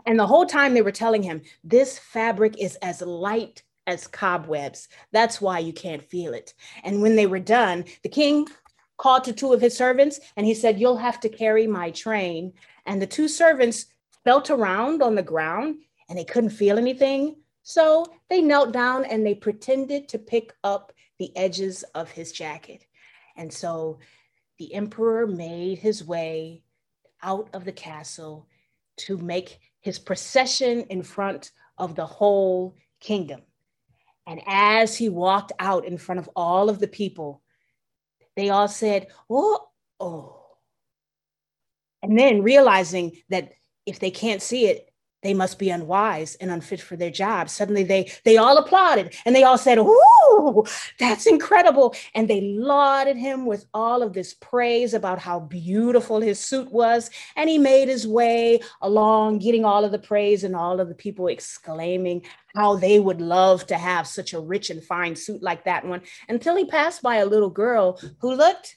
And 0.06 0.18
the 0.18 0.26
whole 0.26 0.46
time 0.46 0.74
they 0.74 0.82
were 0.82 0.92
telling 0.92 1.22
him, 1.22 1.42
this 1.62 1.98
fabric 1.98 2.56
is 2.58 2.76
as 2.76 3.02
light 3.02 3.62
as 3.86 4.06
cobwebs. 4.06 4.88
That's 5.12 5.40
why 5.40 5.58
you 5.58 5.72
can't 5.72 6.02
feel 6.02 6.32
it. 6.32 6.54
And 6.84 7.02
when 7.02 7.16
they 7.16 7.26
were 7.26 7.40
done, 7.40 7.84
the 8.02 8.08
king 8.08 8.46
called 8.96 9.24
to 9.24 9.32
two 9.32 9.52
of 9.52 9.60
his 9.60 9.76
servants 9.76 10.20
and 10.36 10.46
he 10.46 10.54
said, 10.54 10.78
You'll 10.78 10.96
have 10.96 11.20
to 11.20 11.28
carry 11.28 11.66
my 11.66 11.90
train. 11.90 12.52
And 12.86 13.00
the 13.00 13.06
two 13.06 13.28
servants 13.28 13.86
felt 14.24 14.50
around 14.50 15.02
on 15.02 15.14
the 15.14 15.22
ground 15.22 15.76
and 16.08 16.18
they 16.18 16.24
couldn't 16.24 16.50
feel 16.50 16.78
anything. 16.78 17.36
So 17.62 18.06
they 18.28 18.40
knelt 18.40 18.72
down 18.72 19.04
and 19.04 19.24
they 19.24 19.34
pretended 19.34 20.08
to 20.08 20.18
pick 20.18 20.54
up 20.64 20.92
the 21.18 21.36
edges 21.36 21.82
of 21.94 22.10
his 22.10 22.32
jacket. 22.32 22.86
And 23.36 23.52
so 23.52 23.98
the 24.58 24.74
emperor 24.74 25.26
made 25.26 25.78
his 25.78 26.04
way 26.04 26.62
out 27.22 27.48
of 27.52 27.64
the 27.64 27.72
castle 27.72 28.48
to 28.98 29.16
make 29.18 29.60
his 29.80 29.98
procession 29.98 30.82
in 30.90 31.02
front 31.02 31.52
of 31.78 31.94
the 31.94 32.06
whole 32.06 32.76
kingdom. 33.00 33.42
And 34.26 34.40
as 34.46 34.96
he 34.96 35.08
walked 35.08 35.52
out 35.58 35.84
in 35.84 35.98
front 35.98 36.18
of 36.18 36.30
all 36.36 36.68
of 36.68 36.78
the 36.78 36.88
people, 36.88 37.42
they 38.36 38.50
all 38.50 38.68
said, 38.68 39.08
Oh, 39.28 39.68
oh, 39.98 40.46
And 42.02 42.18
then 42.18 42.42
realizing 42.42 43.12
that 43.30 43.52
if 43.86 43.98
they 43.98 44.10
can't 44.10 44.42
see 44.42 44.66
it, 44.66 44.89
they 45.22 45.34
must 45.34 45.58
be 45.58 45.70
unwise 45.70 46.34
and 46.36 46.50
unfit 46.50 46.80
for 46.80 46.96
their 46.96 47.10
job. 47.10 47.50
Suddenly 47.50 47.82
they 47.82 48.10
they 48.24 48.36
all 48.38 48.56
applauded 48.56 49.14
and 49.24 49.34
they 49.34 49.42
all 49.42 49.58
said, 49.58 49.78
"Ooh, 49.78 50.64
that's 50.98 51.26
incredible." 51.26 51.94
And 52.14 52.28
they 52.28 52.40
lauded 52.40 53.16
him 53.16 53.44
with 53.44 53.66
all 53.74 54.02
of 54.02 54.12
this 54.12 54.34
praise 54.34 54.94
about 54.94 55.18
how 55.18 55.40
beautiful 55.40 56.20
his 56.20 56.38
suit 56.40 56.70
was, 56.72 57.10
and 57.36 57.50
he 57.50 57.58
made 57.58 57.88
his 57.88 58.06
way 58.06 58.60
along 58.80 59.38
getting 59.38 59.64
all 59.64 59.84
of 59.84 59.92
the 59.92 59.98
praise 59.98 60.44
and 60.44 60.56
all 60.56 60.80
of 60.80 60.88
the 60.88 60.94
people 60.94 61.26
exclaiming 61.28 62.24
how 62.54 62.76
they 62.76 62.98
would 62.98 63.20
love 63.20 63.66
to 63.66 63.76
have 63.76 64.06
such 64.06 64.32
a 64.32 64.40
rich 64.40 64.70
and 64.70 64.82
fine 64.82 65.14
suit 65.14 65.42
like 65.42 65.64
that 65.64 65.84
one 65.84 66.02
until 66.28 66.56
he 66.56 66.64
passed 66.64 67.02
by 67.02 67.16
a 67.16 67.26
little 67.26 67.50
girl 67.50 68.00
who 68.20 68.34
looked 68.34 68.76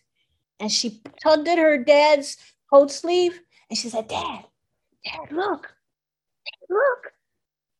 and 0.59 0.71
she 0.71 1.01
tugged 1.21 1.47
at 1.47 1.57
her 1.57 1.77
dad's 1.77 2.37
coat 2.69 2.91
sleeve 2.91 3.39
and 3.69 3.77
she 3.77 3.89
said, 3.89 4.07
"Dad, 4.07 4.45
dad, 5.05 5.31
look." 5.31 5.73
Look, 6.73 7.13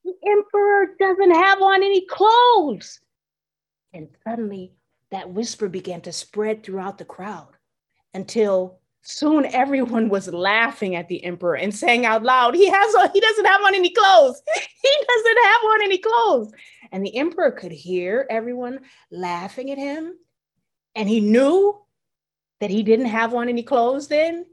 the 0.03 0.13
emperor 0.29 0.95
doesn't 0.99 1.31
have 1.31 1.61
on 1.61 1.83
any 1.83 2.05
clothes. 2.05 2.99
And 3.93 4.09
suddenly 4.23 4.73
that 5.11 5.29
whisper 5.29 5.69
began 5.69 6.01
to 6.01 6.11
spread 6.11 6.63
throughout 6.63 6.97
the 6.97 7.05
crowd 7.05 7.55
until 8.13 8.79
soon 9.03 9.45
everyone 9.45 10.09
was 10.09 10.27
laughing 10.27 10.95
at 10.95 11.07
the 11.07 11.23
emperor 11.23 11.55
and 11.55 11.73
saying 11.73 12.05
out 12.05 12.23
loud, 12.23 12.55
he 12.55 12.69
has 12.69 13.11
he 13.13 13.19
doesn't 13.19 13.45
have 13.45 13.61
on 13.61 13.75
any 13.75 13.91
clothes. 13.91 14.41
He 14.83 15.05
doesn't 15.07 15.45
have 15.45 15.61
on 15.63 15.81
any 15.81 15.97
clothes. 15.97 16.51
And 16.91 17.05
the 17.05 17.15
emperor 17.15 17.51
could 17.51 17.71
hear 17.71 18.27
everyone 18.29 18.81
laughing 19.11 19.71
at 19.71 19.77
him. 19.77 20.17
And 20.93 21.07
he 21.07 21.21
knew 21.21 21.79
that 22.59 22.69
he 22.69 22.83
didn't 22.83 23.05
have 23.05 23.33
on 23.33 23.47
any 23.47 23.63
clothes 23.63 24.09
then, 24.09 24.45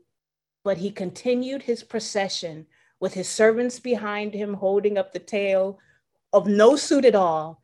but 0.62 0.78
he 0.78 0.92
continued 0.92 1.62
his 1.62 1.82
procession 1.82 2.66
with 3.00 3.14
his 3.14 3.28
servants 3.28 3.80
behind 3.80 4.34
him 4.34 4.54
holding 4.54 4.98
up 4.98 5.12
the 5.12 5.18
tail 5.18 5.78
of 6.32 6.46
no 6.46 6.76
suit 6.76 7.04
at 7.04 7.14
all. 7.14 7.62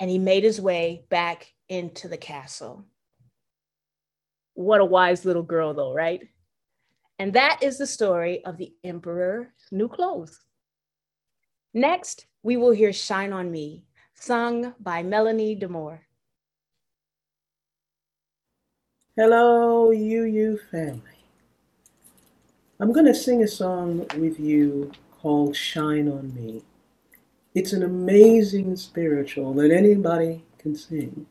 And 0.00 0.08
he 0.08 0.18
made 0.18 0.44
his 0.44 0.60
way 0.60 1.04
back 1.10 1.52
into 1.68 2.08
the 2.08 2.16
castle. 2.16 2.86
What 4.54 4.80
a 4.80 4.84
wise 4.84 5.24
little 5.24 5.42
girl, 5.42 5.74
though, 5.74 5.92
right? 5.92 6.26
And 7.18 7.32
that 7.34 7.62
is 7.62 7.78
the 7.78 7.86
story 7.86 8.44
of 8.44 8.56
the 8.56 8.72
emperor's 8.82 9.48
new 9.70 9.88
clothes. 9.88 10.40
Next, 11.72 12.26
we 12.42 12.56
will 12.56 12.70
hear 12.70 12.92
Shine 12.92 13.32
on 13.32 13.50
Me, 13.50 13.84
sung 14.14 14.74
by 14.80 15.02
Melanie 15.02 15.56
DeMore. 15.56 16.00
Hello, 19.16 19.92
UU 19.92 20.58
family. 20.70 21.13
I'm 22.84 22.92
going 22.92 23.06
to 23.06 23.14
sing 23.14 23.42
a 23.42 23.48
song 23.48 24.06
with 24.18 24.38
you 24.38 24.92
called 25.10 25.56
Shine 25.56 26.06
on 26.06 26.34
Me. 26.34 26.60
It's 27.54 27.72
an 27.72 27.82
amazing 27.82 28.76
spiritual 28.76 29.54
that 29.54 29.70
anybody 29.70 30.44
can 30.58 30.76
sing. 30.76 31.24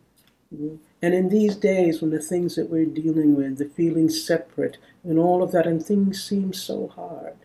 And 0.49 1.13
in 1.13 1.29
these 1.29 1.55
days 1.55 2.01
when 2.01 2.09
the 2.09 2.19
things 2.19 2.55
that 2.55 2.71
we're 2.71 2.87
dealing 2.87 3.35
with, 3.35 3.59
the 3.59 3.65
feeling 3.65 4.09
separate 4.09 4.79
and 5.03 5.19
all 5.19 5.43
of 5.43 5.51
that, 5.51 5.67
and 5.67 5.85
things 5.85 6.23
seem 6.23 6.53
so 6.53 6.87
hard, 6.87 7.35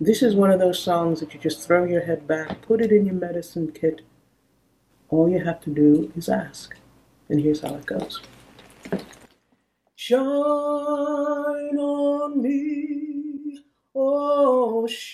this 0.00 0.22
is 0.22 0.36
one 0.36 0.52
of 0.52 0.60
those 0.60 0.78
songs 0.78 1.18
that 1.18 1.34
you 1.34 1.40
just 1.40 1.66
throw 1.66 1.82
your 1.82 2.02
head 2.02 2.28
back, 2.28 2.62
put 2.62 2.80
it 2.80 2.92
in 2.92 3.06
your 3.06 3.16
medicine 3.16 3.72
kit. 3.72 4.02
All 5.08 5.28
you 5.28 5.44
have 5.44 5.60
to 5.62 5.70
do 5.70 6.12
is 6.16 6.28
ask. 6.28 6.76
And 7.28 7.40
here's 7.40 7.62
how 7.62 7.74
it 7.74 7.86
goes. 7.86 8.20
Shine 10.02 10.16
on 11.78 12.40
me, 12.40 13.60
oh, 13.94 14.86
shine 14.86 15.12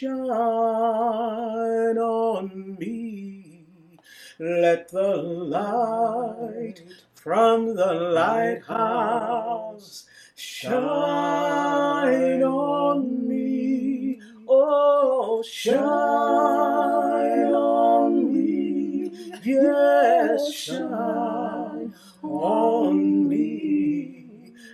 on 1.98 2.76
me. 2.78 3.66
Let 4.38 4.88
the 4.92 5.16
light 5.16 6.82
from 7.16 7.74
the 7.74 7.94
lighthouse 8.14 10.06
shine 10.36 12.44
on 12.44 13.26
me, 13.26 14.20
oh, 14.48 15.42
shine 15.42 15.82
on 17.52 18.32
me. 18.32 19.10
Yes, 19.42 20.52
shine 20.54 21.92
on 22.22 23.25
me. 23.25 23.25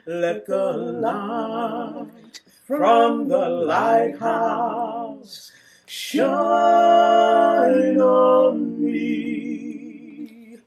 Let 0.04 0.46
the 0.46 0.72
light 0.72 2.40
from 2.66 3.28
the 3.28 3.48
lighthouse 3.48 5.52
shine 5.86 8.00
on 8.00 8.84
me. 8.84 10.58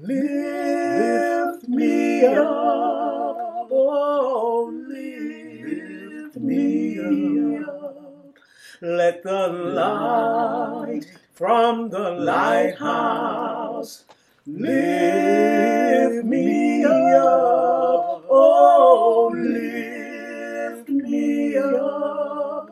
Lift 0.00 1.68
me 1.68 2.24
up, 2.24 3.68
oh, 3.70 4.72
lift 4.88 6.38
me 6.38 7.58
up. 7.58 8.38
Let 8.80 9.22
the 9.22 9.48
light 9.48 11.04
from 11.34 11.90
the 11.90 12.12
lighthouse 12.12 14.04
lift 14.46 16.24
me 16.24 16.86
up, 16.86 17.79
oh, 18.40 19.32
lift 19.36 20.88
me 20.90 21.56
up. 21.58 22.70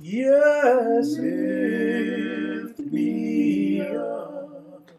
Yes, 0.00 1.18
lift 1.18 2.80
me 2.92 3.80
up. 3.82 4.90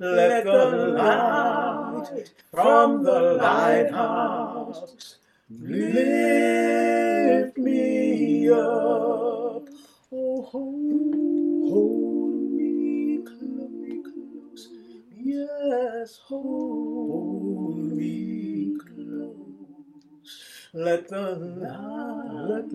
Let 0.00 0.44
the 0.44 0.66
light 0.98 2.30
from 2.52 3.04
the 3.04 3.20
lighthouse 3.40 5.16
lift 5.50 5.98
me 7.58 8.50
up. 8.50 9.68
Oh, 10.12 10.42
hold, 10.52 11.70
hold 11.72 12.52
me 12.52 13.18
close. 13.24 14.68
Yes, 15.14 16.18
hold 16.26 16.87
Let 20.74 21.08
the 21.08 21.32
light, 21.34 22.70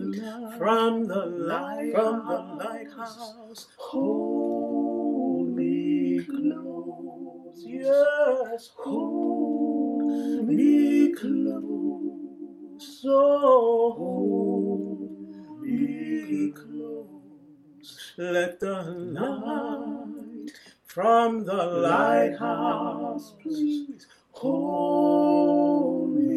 from 0.57 1.07
the 1.07 1.91
from 1.93 2.27
the 2.27 2.39
lighthouse 2.65 3.67
hold 3.77 5.55
me 5.55 6.25
close. 6.25 7.63
Yes, 7.65 8.71
hold 8.77 10.47
me 10.47 11.13
close. 11.13 13.01
So 13.01 13.93
hold 13.95 15.61
me 15.61 16.51
close. 16.51 18.13
Let 18.17 18.59
the 18.59 18.81
light 18.83 20.51
from 20.85 21.45
the 21.45 21.53
lighthouse, 21.63 23.35
please 23.41 24.07
hold 24.31 26.15
me. 26.15 26.32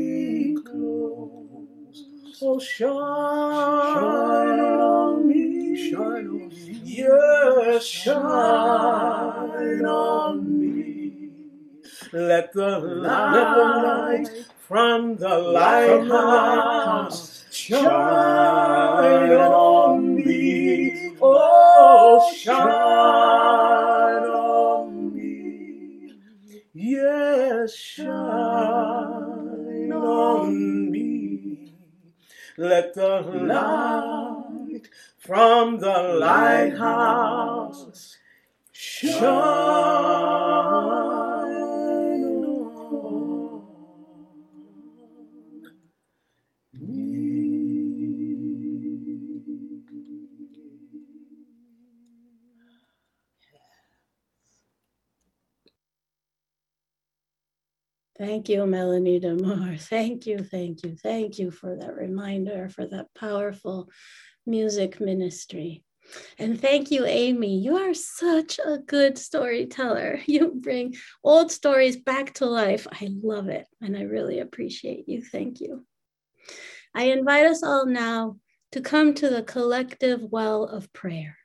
Oh, 2.43 2.59
shine, 2.59 2.91
on 2.93 4.07
me, 5.27 5.91
shine 5.91 6.29
on 6.29 6.49
me, 6.51 6.81
yes, 6.85 7.87
shine 7.87 9.87
on 9.87 10.61
me. 10.61 11.31
Let 12.13 12.53
the 12.53 12.79
light 12.79 14.29
from 14.59 15.17
the 15.17 15.39
lighthouse 15.39 17.47
shine 17.51 19.33
on 19.33 20.15
me. 20.17 21.17
Oh, 21.23 22.31
shine 22.37 22.59
on 24.29 25.15
me. 25.15 26.13
Yes, 26.75 27.75
shine 27.75 28.26
Let 32.59 32.95
the 32.95 33.21
light 33.21 34.89
from 35.19 35.79
the 35.79 36.17
lighthouse 36.19 38.17
shine 38.73 39.21
Thank 58.19 58.49
you, 58.49 58.65
Melanie 58.65 59.21
DeMore. 59.21 59.79
Thank 59.91 60.27
you, 60.27 60.39
thank 60.39 60.83
you, 60.83 60.97
thank 60.97 61.39
you 61.39 61.51
for 61.51 61.77
that 61.77 61.95
reminder, 61.95 62.71
for 62.71 62.87
that 62.87 63.09
powerful 63.15 63.91
music 64.47 65.01
ministry. 65.01 65.85
And 66.39 66.59
thank 66.59 66.91
you, 66.91 67.05
Amy. 67.05 67.59
You 67.59 67.77
are 67.77 67.93
such 67.93 68.59
a 68.65 68.79
good 68.79 69.19
storyteller. 69.19 70.21
You 70.27 70.53
bring 70.55 70.95
old 71.23 71.53
stories 71.53 71.97
back 71.97 72.35
to 72.35 72.47
life. 72.47 72.87
I 72.91 73.11
love 73.23 73.49
it. 73.49 73.67
And 73.83 73.97
I 73.97 74.03
really 74.03 74.39
appreciate 74.39 75.09
you. 75.09 75.23
Thank 75.23 75.61
you. 75.61 75.85
I 76.95 77.05
invite 77.11 77.45
us 77.45 77.63
all 77.63 77.85
now 77.85 78.37
to 78.73 78.81
come 78.81 79.13
to 79.15 79.29
the 79.29 79.43
collective 79.43 80.23
well 80.23 80.65
of 80.65 80.93
prayer. 80.93 81.37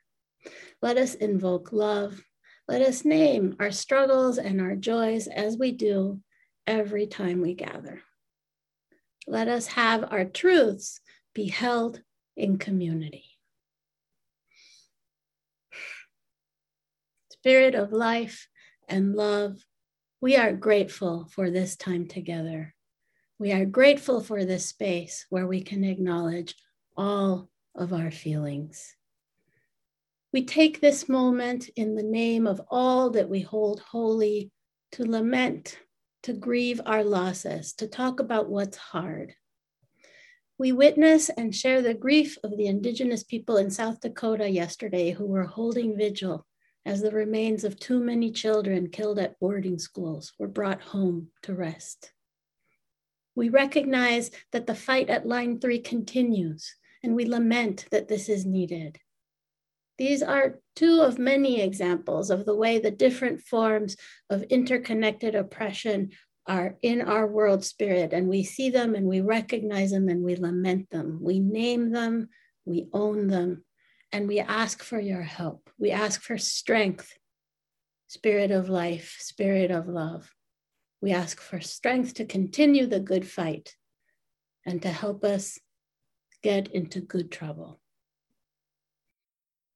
Let 0.80 0.96
us 0.96 1.14
invoke 1.14 1.72
love. 1.72 2.22
Let 2.66 2.80
us 2.80 3.04
name 3.04 3.56
our 3.60 3.72
struggles 3.72 4.38
and 4.38 4.60
our 4.60 4.76
joys 4.76 5.26
as 5.26 5.58
we 5.58 5.72
do 5.72 6.20
every 6.66 7.06
time 7.06 7.40
we 7.40 7.54
gather. 7.54 8.00
Let 9.26 9.48
us 9.48 9.66
have 9.68 10.12
our 10.12 10.24
truths 10.24 11.00
be 11.34 11.48
held 11.48 12.02
in 12.36 12.58
community. 12.58 13.24
Spirit 17.30 17.74
of 17.74 17.92
life 17.92 18.48
and 18.88 19.14
love, 19.14 19.56
we 20.20 20.36
are 20.36 20.52
grateful 20.52 21.28
for 21.32 21.50
this 21.50 21.76
time 21.76 22.06
together. 22.06 22.74
We 23.38 23.52
are 23.52 23.64
grateful 23.64 24.20
for 24.20 24.44
this 24.44 24.66
space 24.66 25.26
where 25.28 25.46
we 25.46 25.62
can 25.62 25.82
acknowledge 25.82 26.54
all 26.96 27.48
of 27.74 27.92
our 27.92 28.10
feelings. 28.10 28.94
We 30.32 30.44
take 30.44 30.80
this 30.80 31.08
moment 31.08 31.68
in 31.76 31.94
the 31.94 32.02
name 32.02 32.46
of 32.46 32.60
all 32.70 33.10
that 33.10 33.28
we 33.28 33.40
hold 33.40 33.80
holy 33.80 34.50
to 34.92 35.04
lament, 35.04 35.78
to 36.22 36.32
grieve 36.32 36.80
our 36.86 37.04
losses, 37.04 37.72
to 37.74 37.86
talk 37.86 38.20
about 38.20 38.48
what's 38.48 38.76
hard. 38.76 39.34
We 40.58 40.70
witness 40.70 41.28
and 41.28 41.54
share 41.54 41.82
the 41.82 41.94
grief 41.94 42.38
of 42.44 42.56
the 42.56 42.66
Indigenous 42.66 43.24
people 43.24 43.56
in 43.56 43.70
South 43.70 44.00
Dakota 44.00 44.48
yesterday 44.48 45.10
who 45.10 45.26
were 45.26 45.44
holding 45.44 45.96
vigil 45.96 46.46
as 46.84 47.00
the 47.00 47.10
remains 47.10 47.64
of 47.64 47.78
too 47.78 48.00
many 48.00 48.30
children 48.30 48.88
killed 48.88 49.18
at 49.18 49.38
boarding 49.40 49.78
schools 49.78 50.32
were 50.38 50.48
brought 50.48 50.82
home 50.82 51.28
to 51.42 51.54
rest. 51.54 52.12
We 53.34 53.48
recognize 53.48 54.30
that 54.52 54.66
the 54.66 54.74
fight 54.74 55.08
at 55.08 55.26
line 55.26 55.58
three 55.58 55.78
continues, 55.78 56.74
and 57.02 57.14
we 57.14 57.24
lament 57.24 57.86
that 57.90 58.08
this 58.08 58.28
is 58.28 58.44
needed. 58.44 58.98
These 60.02 60.24
are 60.24 60.58
two 60.74 61.00
of 61.00 61.20
many 61.20 61.60
examples 61.60 62.30
of 62.30 62.44
the 62.44 62.56
way 62.56 62.80
the 62.80 62.90
different 62.90 63.40
forms 63.40 63.96
of 64.30 64.42
interconnected 64.42 65.36
oppression 65.36 66.10
are 66.44 66.74
in 66.82 67.02
our 67.02 67.28
world 67.28 67.64
spirit, 67.64 68.12
and 68.12 68.28
we 68.28 68.42
see 68.42 68.68
them 68.68 68.96
and 68.96 69.06
we 69.06 69.20
recognize 69.20 69.92
them 69.92 70.08
and 70.08 70.24
we 70.24 70.34
lament 70.34 70.90
them. 70.90 71.20
We 71.22 71.38
name 71.38 71.92
them, 71.92 72.30
we 72.64 72.88
own 72.92 73.28
them, 73.28 73.64
and 74.10 74.26
we 74.26 74.40
ask 74.40 74.82
for 74.82 74.98
your 74.98 75.22
help. 75.22 75.70
We 75.78 75.92
ask 75.92 76.20
for 76.20 76.36
strength, 76.36 77.16
spirit 78.08 78.50
of 78.50 78.68
life, 78.68 79.18
spirit 79.20 79.70
of 79.70 79.86
love. 79.86 80.34
We 81.00 81.12
ask 81.12 81.40
for 81.40 81.60
strength 81.60 82.14
to 82.14 82.24
continue 82.24 82.88
the 82.88 82.98
good 82.98 83.24
fight 83.24 83.76
and 84.66 84.82
to 84.82 84.88
help 84.88 85.22
us 85.22 85.60
get 86.42 86.72
into 86.72 87.00
good 87.00 87.30
trouble. 87.30 87.81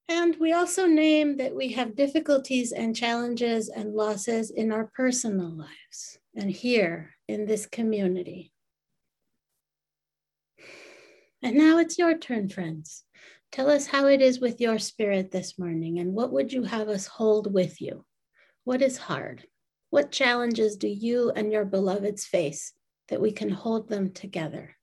And 0.08 0.36
we 0.38 0.52
also 0.52 0.86
name 0.86 1.36
that 1.38 1.54
we 1.54 1.72
have 1.72 1.96
difficulties 1.96 2.70
and 2.72 2.94
challenges 2.94 3.68
and 3.68 3.94
losses 3.94 4.50
in 4.50 4.70
our 4.70 4.90
personal 4.94 5.50
lives 5.50 6.18
and 6.36 6.50
here 6.50 7.16
in 7.26 7.46
this 7.46 7.66
community. 7.66 8.52
And 11.42 11.56
now 11.56 11.78
it's 11.78 11.98
your 11.98 12.16
turn, 12.16 12.48
friends. 12.48 13.04
Tell 13.50 13.70
us 13.70 13.86
how 13.86 14.06
it 14.06 14.20
is 14.20 14.40
with 14.40 14.60
your 14.60 14.78
spirit 14.78 15.30
this 15.30 15.58
morning 15.58 15.98
and 15.98 16.12
what 16.12 16.32
would 16.32 16.52
you 16.52 16.64
have 16.64 16.88
us 16.88 17.06
hold 17.06 17.52
with 17.52 17.80
you? 17.80 18.04
What 18.64 18.82
is 18.82 18.98
hard? 18.98 19.46
What 19.90 20.12
challenges 20.12 20.76
do 20.76 20.88
you 20.88 21.30
and 21.30 21.52
your 21.52 21.64
beloveds 21.64 22.24
face 22.24 22.72
that 23.08 23.20
we 23.20 23.32
can 23.32 23.50
hold 23.50 23.88
them 23.88 24.12
together? 24.12 24.76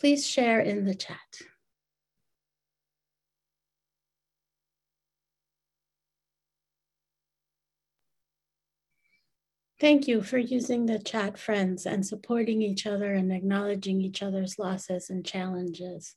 Please 0.00 0.26
share 0.26 0.60
in 0.60 0.84
the 0.84 0.94
chat. 0.94 1.18
Thank 9.82 10.06
you 10.06 10.22
for 10.22 10.38
using 10.38 10.86
the 10.86 11.00
chat, 11.00 11.36
friends, 11.36 11.86
and 11.86 12.06
supporting 12.06 12.62
each 12.62 12.86
other 12.86 13.14
and 13.14 13.32
acknowledging 13.32 14.00
each 14.00 14.22
other's 14.22 14.56
losses 14.56 15.10
and 15.10 15.26
challenges 15.26 16.14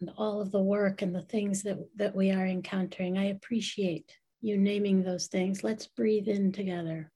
and 0.00 0.10
all 0.16 0.40
of 0.40 0.50
the 0.50 0.62
work 0.62 1.02
and 1.02 1.14
the 1.14 1.20
things 1.20 1.62
that, 1.64 1.76
that 1.96 2.16
we 2.16 2.30
are 2.30 2.46
encountering. 2.46 3.18
I 3.18 3.24
appreciate 3.24 4.16
you 4.40 4.56
naming 4.56 5.02
those 5.02 5.26
things. 5.26 5.62
Let's 5.62 5.88
breathe 5.88 6.26
in 6.26 6.52
together. 6.52 7.12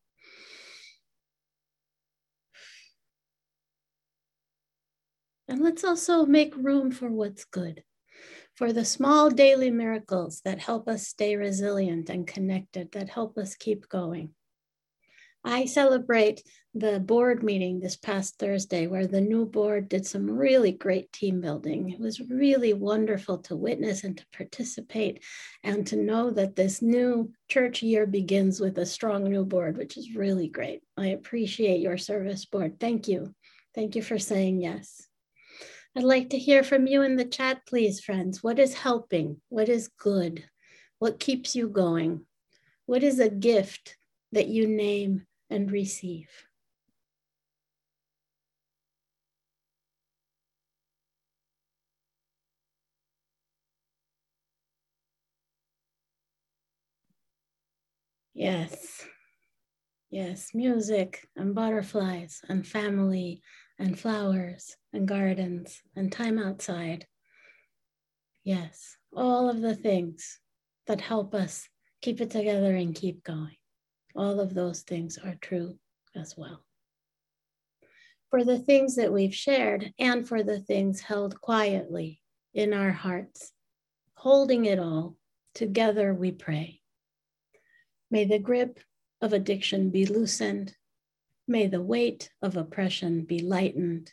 And 5.48 5.62
let's 5.62 5.82
also 5.82 6.26
make 6.26 6.54
room 6.58 6.90
for 6.90 7.08
what's 7.08 7.46
good, 7.46 7.84
for 8.54 8.70
the 8.70 8.84
small 8.84 9.30
daily 9.30 9.70
miracles 9.70 10.42
that 10.44 10.58
help 10.58 10.88
us 10.88 11.08
stay 11.08 11.36
resilient 11.36 12.10
and 12.10 12.26
connected, 12.26 12.92
that 12.92 13.08
help 13.08 13.38
us 13.38 13.54
keep 13.54 13.88
going. 13.88 14.34
I 15.44 15.66
celebrate 15.66 16.42
the 16.74 17.00
board 17.00 17.42
meeting 17.42 17.80
this 17.80 17.96
past 17.96 18.38
Thursday 18.38 18.86
where 18.86 19.06
the 19.06 19.20
new 19.20 19.46
board 19.46 19.88
did 19.88 20.06
some 20.06 20.30
really 20.30 20.72
great 20.72 21.12
team 21.12 21.40
building. 21.40 21.90
It 21.90 22.00
was 22.00 22.20
really 22.20 22.72
wonderful 22.72 23.38
to 23.38 23.56
witness 23.56 24.04
and 24.04 24.16
to 24.18 24.26
participate 24.32 25.24
and 25.64 25.86
to 25.86 25.96
know 25.96 26.30
that 26.30 26.56
this 26.56 26.82
new 26.82 27.32
church 27.48 27.82
year 27.82 28.06
begins 28.06 28.60
with 28.60 28.78
a 28.78 28.86
strong 28.86 29.24
new 29.24 29.44
board, 29.44 29.76
which 29.76 29.96
is 29.96 30.14
really 30.14 30.48
great. 30.48 30.82
I 30.96 31.08
appreciate 31.08 31.80
your 31.80 31.98
service 31.98 32.44
board. 32.44 32.78
Thank 32.78 33.08
you. 33.08 33.34
Thank 33.74 33.96
you 33.96 34.02
for 34.02 34.18
saying 34.18 34.60
yes. 34.60 35.06
I'd 35.96 36.04
like 36.04 36.30
to 36.30 36.38
hear 36.38 36.62
from 36.62 36.86
you 36.86 37.02
in 37.02 37.16
the 37.16 37.24
chat, 37.24 37.66
please, 37.66 38.00
friends. 38.00 38.42
What 38.42 38.58
is 38.58 38.74
helping? 38.74 39.40
What 39.48 39.68
is 39.68 39.88
good? 39.98 40.44
What 40.98 41.18
keeps 41.18 41.56
you 41.56 41.68
going? 41.68 42.26
What 42.86 43.02
is 43.02 43.18
a 43.18 43.30
gift 43.30 43.96
that 44.32 44.48
you 44.48 44.66
name 44.66 45.26
and 45.50 45.70
receive. 45.70 46.28
Yes, 58.34 59.04
yes, 60.10 60.54
music 60.54 61.28
and 61.36 61.54
butterflies 61.54 62.40
and 62.48 62.66
family 62.66 63.42
and 63.78 63.98
flowers 63.98 64.76
and 64.92 65.06
gardens 65.06 65.82
and 65.96 66.10
time 66.12 66.38
outside. 66.38 67.06
Yes, 68.42 68.96
all 69.14 69.48
of 69.48 69.60
the 69.60 69.76
things 69.76 70.40
that 70.88 71.00
help 71.00 71.34
us 71.34 71.68
keep 72.02 72.20
it 72.20 72.30
together 72.30 72.74
and 72.74 72.92
keep 72.94 73.22
going. 73.22 73.57
All 74.18 74.40
of 74.40 74.52
those 74.52 74.80
things 74.82 75.16
are 75.16 75.36
true 75.40 75.78
as 76.16 76.36
well. 76.36 76.64
For 78.30 78.42
the 78.42 78.58
things 78.58 78.96
that 78.96 79.12
we've 79.12 79.34
shared 79.34 79.94
and 79.96 80.26
for 80.26 80.42
the 80.42 80.58
things 80.58 81.00
held 81.00 81.40
quietly 81.40 82.20
in 82.52 82.72
our 82.72 82.90
hearts, 82.90 83.52
holding 84.14 84.64
it 84.64 84.80
all, 84.80 85.16
together 85.54 86.12
we 86.12 86.32
pray. 86.32 86.80
May 88.10 88.24
the 88.24 88.40
grip 88.40 88.80
of 89.20 89.32
addiction 89.32 89.90
be 89.90 90.04
loosened. 90.04 90.74
May 91.46 91.68
the 91.68 91.80
weight 91.80 92.28
of 92.42 92.56
oppression 92.56 93.22
be 93.22 93.38
lightened. 93.38 94.12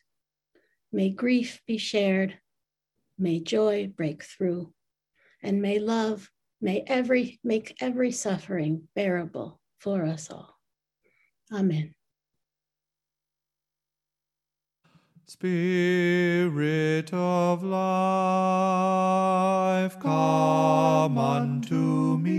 May 0.91 1.09
grief 1.09 1.61
be 1.65 1.79
shared. 1.79 2.37
May 3.17 3.39
joy 3.39 3.87
break 3.87 4.23
through. 4.23 4.71
And 5.41 5.63
may 5.63 5.79
love 5.79 6.29
may 6.61 6.83
every 6.85 7.39
make 7.43 7.75
every 7.81 8.11
suffering 8.11 8.87
bearable 8.93 9.59
for 9.85 10.03
us 10.03 10.31
all. 10.31 10.57
Amen. 11.53 11.93
Spirit 15.27 17.13
of 17.13 17.61
life, 17.63 17.85
come 19.99 21.19
unto 21.19 22.17
me. 22.17 22.33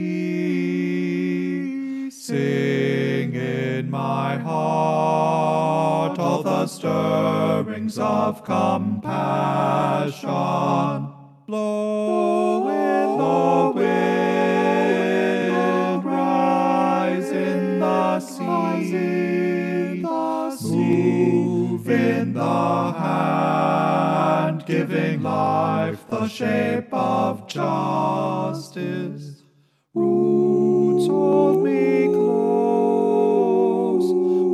Sing 2.11 3.37
in 3.37 3.93
my 3.93 4.39
heart 4.39 6.19
all 6.19 6.43
the 6.43 6.67
stirrings 6.67 7.97
of 8.01 8.43
compassion. 8.43 9.13
Blow 11.47 12.69
in 12.69 13.19
the 13.19 13.71
wind 13.73 14.16
living 24.87 25.23
life, 25.23 26.07
the 26.09 26.29
shape 26.29 26.93
of 26.93 27.49
justice. 27.49 29.43
Roots 29.95 31.07
hold 31.09 31.65
me 31.65 32.07
close, 32.07 34.05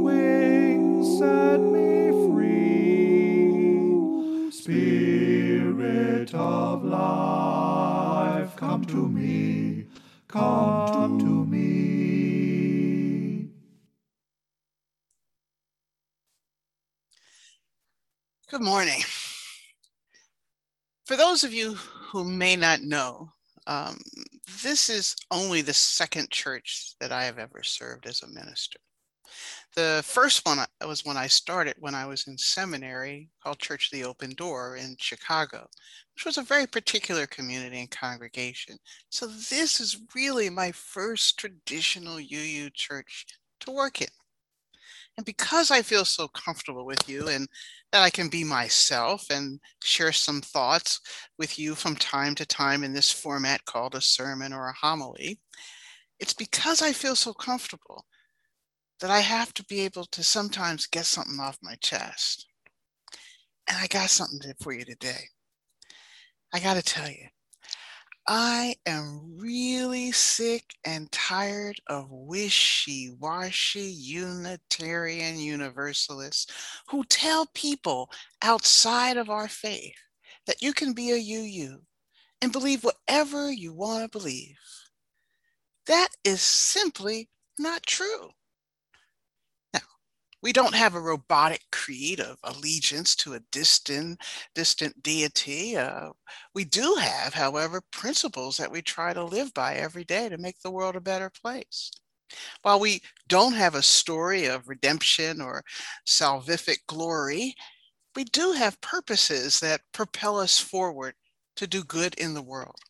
wings 0.04 1.18
set 1.18 1.60
me 1.60 2.10
free. 2.28 3.60
Spirit 4.50 6.34
of 6.34 6.82
life, 6.84 8.56
come 8.56 8.84
to 8.86 9.06
me, 9.08 9.84
come 10.28 11.18
to 11.18 11.44
me. 11.44 12.21
Good 18.52 18.60
morning. 18.60 19.00
For 21.06 21.16
those 21.16 21.42
of 21.42 21.54
you 21.54 21.72
who 21.72 22.22
may 22.22 22.54
not 22.54 22.82
know, 22.82 23.32
um, 23.66 23.98
this 24.62 24.90
is 24.90 25.16
only 25.30 25.62
the 25.62 25.72
second 25.72 26.28
church 26.28 26.92
that 27.00 27.12
I 27.12 27.24
have 27.24 27.38
ever 27.38 27.62
served 27.62 28.06
as 28.06 28.20
a 28.20 28.28
minister. 28.28 28.78
The 29.74 30.02
first 30.04 30.44
one 30.44 30.58
was 30.86 31.02
when 31.02 31.16
I 31.16 31.28
started 31.28 31.76
when 31.78 31.94
I 31.94 32.04
was 32.04 32.26
in 32.26 32.36
seminary 32.36 33.30
called 33.42 33.58
Church 33.58 33.90
of 33.90 33.98
the 33.98 34.04
Open 34.04 34.34
Door 34.34 34.76
in 34.76 34.96
Chicago, 34.98 35.66
which 36.14 36.26
was 36.26 36.36
a 36.36 36.42
very 36.42 36.66
particular 36.66 37.26
community 37.26 37.80
and 37.80 37.90
congregation. 37.90 38.76
So 39.08 39.28
this 39.28 39.80
is 39.80 40.02
really 40.14 40.50
my 40.50 40.72
first 40.72 41.38
traditional 41.38 42.16
UU 42.18 42.68
church 42.74 43.24
to 43.60 43.70
work 43.70 44.02
in. 44.02 44.08
And 45.16 45.26
because 45.26 45.70
I 45.70 45.82
feel 45.82 46.04
so 46.04 46.28
comfortable 46.28 46.86
with 46.86 47.08
you 47.08 47.28
and 47.28 47.48
that 47.92 48.02
I 48.02 48.10
can 48.10 48.28
be 48.28 48.42
myself 48.42 49.26
and 49.30 49.60
share 49.84 50.12
some 50.12 50.40
thoughts 50.40 51.00
with 51.38 51.58
you 51.58 51.74
from 51.74 51.94
time 51.96 52.34
to 52.36 52.46
time 52.46 52.82
in 52.82 52.92
this 52.92 53.12
format 53.12 53.64
called 53.66 53.94
a 53.94 54.00
sermon 54.00 54.52
or 54.52 54.68
a 54.68 54.74
homily, 54.74 55.38
it's 56.18 56.34
because 56.34 56.80
I 56.82 56.92
feel 56.92 57.14
so 57.14 57.34
comfortable 57.34 58.06
that 59.00 59.10
I 59.10 59.20
have 59.20 59.52
to 59.54 59.64
be 59.64 59.80
able 59.80 60.04
to 60.06 60.22
sometimes 60.22 60.86
get 60.86 61.04
something 61.04 61.38
off 61.40 61.58
my 61.62 61.74
chest. 61.82 62.46
And 63.68 63.76
I 63.76 63.86
got 63.88 64.10
something 64.10 64.52
for 64.60 64.72
you 64.72 64.84
today. 64.84 65.24
I 66.54 66.60
got 66.60 66.74
to 66.74 66.82
tell 66.82 67.08
you, 67.08 67.26
I 68.28 68.76
am 68.86 69.36
really 69.36 70.12
sick 70.12 70.76
and 70.84 71.10
tired 71.10 71.80
of 71.88 72.06
wishy 72.10 73.10
washy 73.10 73.90
Unitarian 73.90 75.38
Universalists 75.38 76.46
who 76.88 77.02
tell 77.04 77.46
people 77.54 78.10
outside 78.40 79.16
of 79.16 79.28
our 79.28 79.48
faith 79.48 79.96
that 80.46 80.62
you 80.62 80.72
can 80.72 80.92
be 80.92 81.10
a 81.10 81.16
UU 81.16 81.82
and 82.40 82.52
believe 82.52 82.84
whatever 82.84 83.50
you 83.50 83.72
want 83.72 84.04
to 84.04 84.18
believe. 84.18 84.58
That 85.86 86.10
is 86.22 86.40
simply 86.40 87.28
not 87.58 87.82
true. 87.82 88.30
We 90.42 90.52
don't 90.52 90.74
have 90.74 90.96
a 90.96 91.00
robotic 91.00 91.62
creed 91.70 92.18
of 92.18 92.36
allegiance 92.42 93.14
to 93.16 93.34
a 93.34 93.40
distant, 93.52 94.20
distant 94.54 95.00
deity. 95.00 95.76
Uh, 95.76 96.10
we 96.52 96.64
do 96.64 96.96
have, 97.00 97.32
however, 97.32 97.80
principles 97.92 98.56
that 98.56 98.70
we 98.70 98.82
try 98.82 99.12
to 99.12 99.22
live 99.22 99.54
by 99.54 99.76
every 99.76 100.04
day 100.04 100.28
to 100.28 100.36
make 100.38 100.60
the 100.60 100.70
world 100.70 100.96
a 100.96 101.00
better 101.00 101.30
place. 101.30 101.92
While 102.62 102.80
we 102.80 103.02
don't 103.28 103.52
have 103.52 103.76
a 103.76 103.82
story 103.82 104.46
of 104.46 104.68
redemption 104.68 105.40
or 105.40 105.62
salvific 106.06 106.78
glory, 106.88 107.54
we 108.16 108.24
do 108.24 108.52
have 108.52 108.80
purposes 108.80 109.60
that 109.60 109.82
propel 109.92 110.40
us 110.40 110.58
forward 110.58 111.14
to 111.56 111.66
do 111.66 111.84
good 111.84 112.14
in 112.14 112.34
the 112.34 112.42
world. 112.42 112.80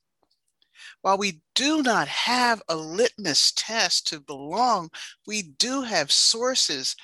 While 1.02 1.18
we 1.18 1.42
do 1.54 1.82
not 1.82 2.08
have 2.08 2.62
a 2.68 2.76
litmus 2.76 3.52
test 3.52 4.06
to 4.08 4.20
belong, 4.20 4.90
we 5.26 5.42
do 5.42 5.82
have 5.82 6.10
sources 6.10 6.96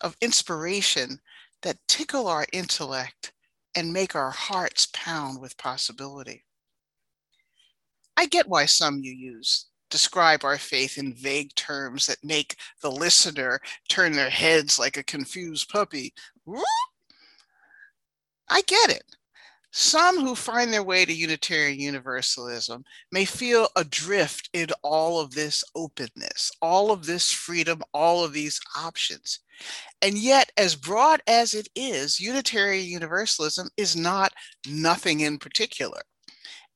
of 0.00 0.16
inspiration 0.20 1.20
that 1.62 1.78
tickle 1.88 2.26
our 2.26 2.46
intellect 2.52 3.32
and 3.74 3.92
make 3.92 4.14
our 4.14 4.30
hearts 4.30 4.88
pound 4.92 5.40
with 5.40 5.56
possibility. 5.56 6.44
I 8.16 8.26
get 8.26 8.48
why 8.48 8.66
some 8.66 9.02
UUs 9.02 9.64
describe 9.90 10.44
our 10.44 10.58
faith 10.58 10.98
in 10.98 11.14
vague 11.14 11.54
terms 11.54 12.06
that 12.06 12.22
make 12.22 12.56
the 12.80 12.90
listener 12.90 13.60
turn 13.88 14.12
their 14.12 14.30
heads 14.30 14.78
like 14.78 14.96
a 14.96 15.02
confused 15.02 15.68
puppy. 15.68 16.12
I 18.48 18.62
get 18.62 18.90
it. 18.90 19.04
Some 19.72 20.20
who 20.20 20.34
find 20.34 20.72
their 20.72 20.82
way 20.82 21.04
to 21.04 21.12
Unitarian 21.12 21.78
Universalism 21.78 22.84
may 23.12 23.24
feel 23.24 23.68
adrift 23.76 24.50
in 24.52 24.68
all 24.82 25.20
of 25.20 25.32
this 25.32 25.62
openness, 25.76 26.50
all 26.60 26.90
of 26.90 27.06
this 27.06 27.30
freedom, 27.30 27.80
all 27.94 28.24
of 28.24 28.32
these 28.32 28.60
options. 28.76 29.38
And 30.02 30.18
yet, 30.18 30.50
as 30.56 30.74
broad 30.74 31.22
as 31.28 31.54
it 31.54 31.68
is, 31.76 32.18
Unitarian 32.18 32.86
Universalism 32.86 33.68
is 33.76 33.94
not 33.94 34.32
nothing 34.66 35.20
in 35.20 35.38
particular. 35.38 36.02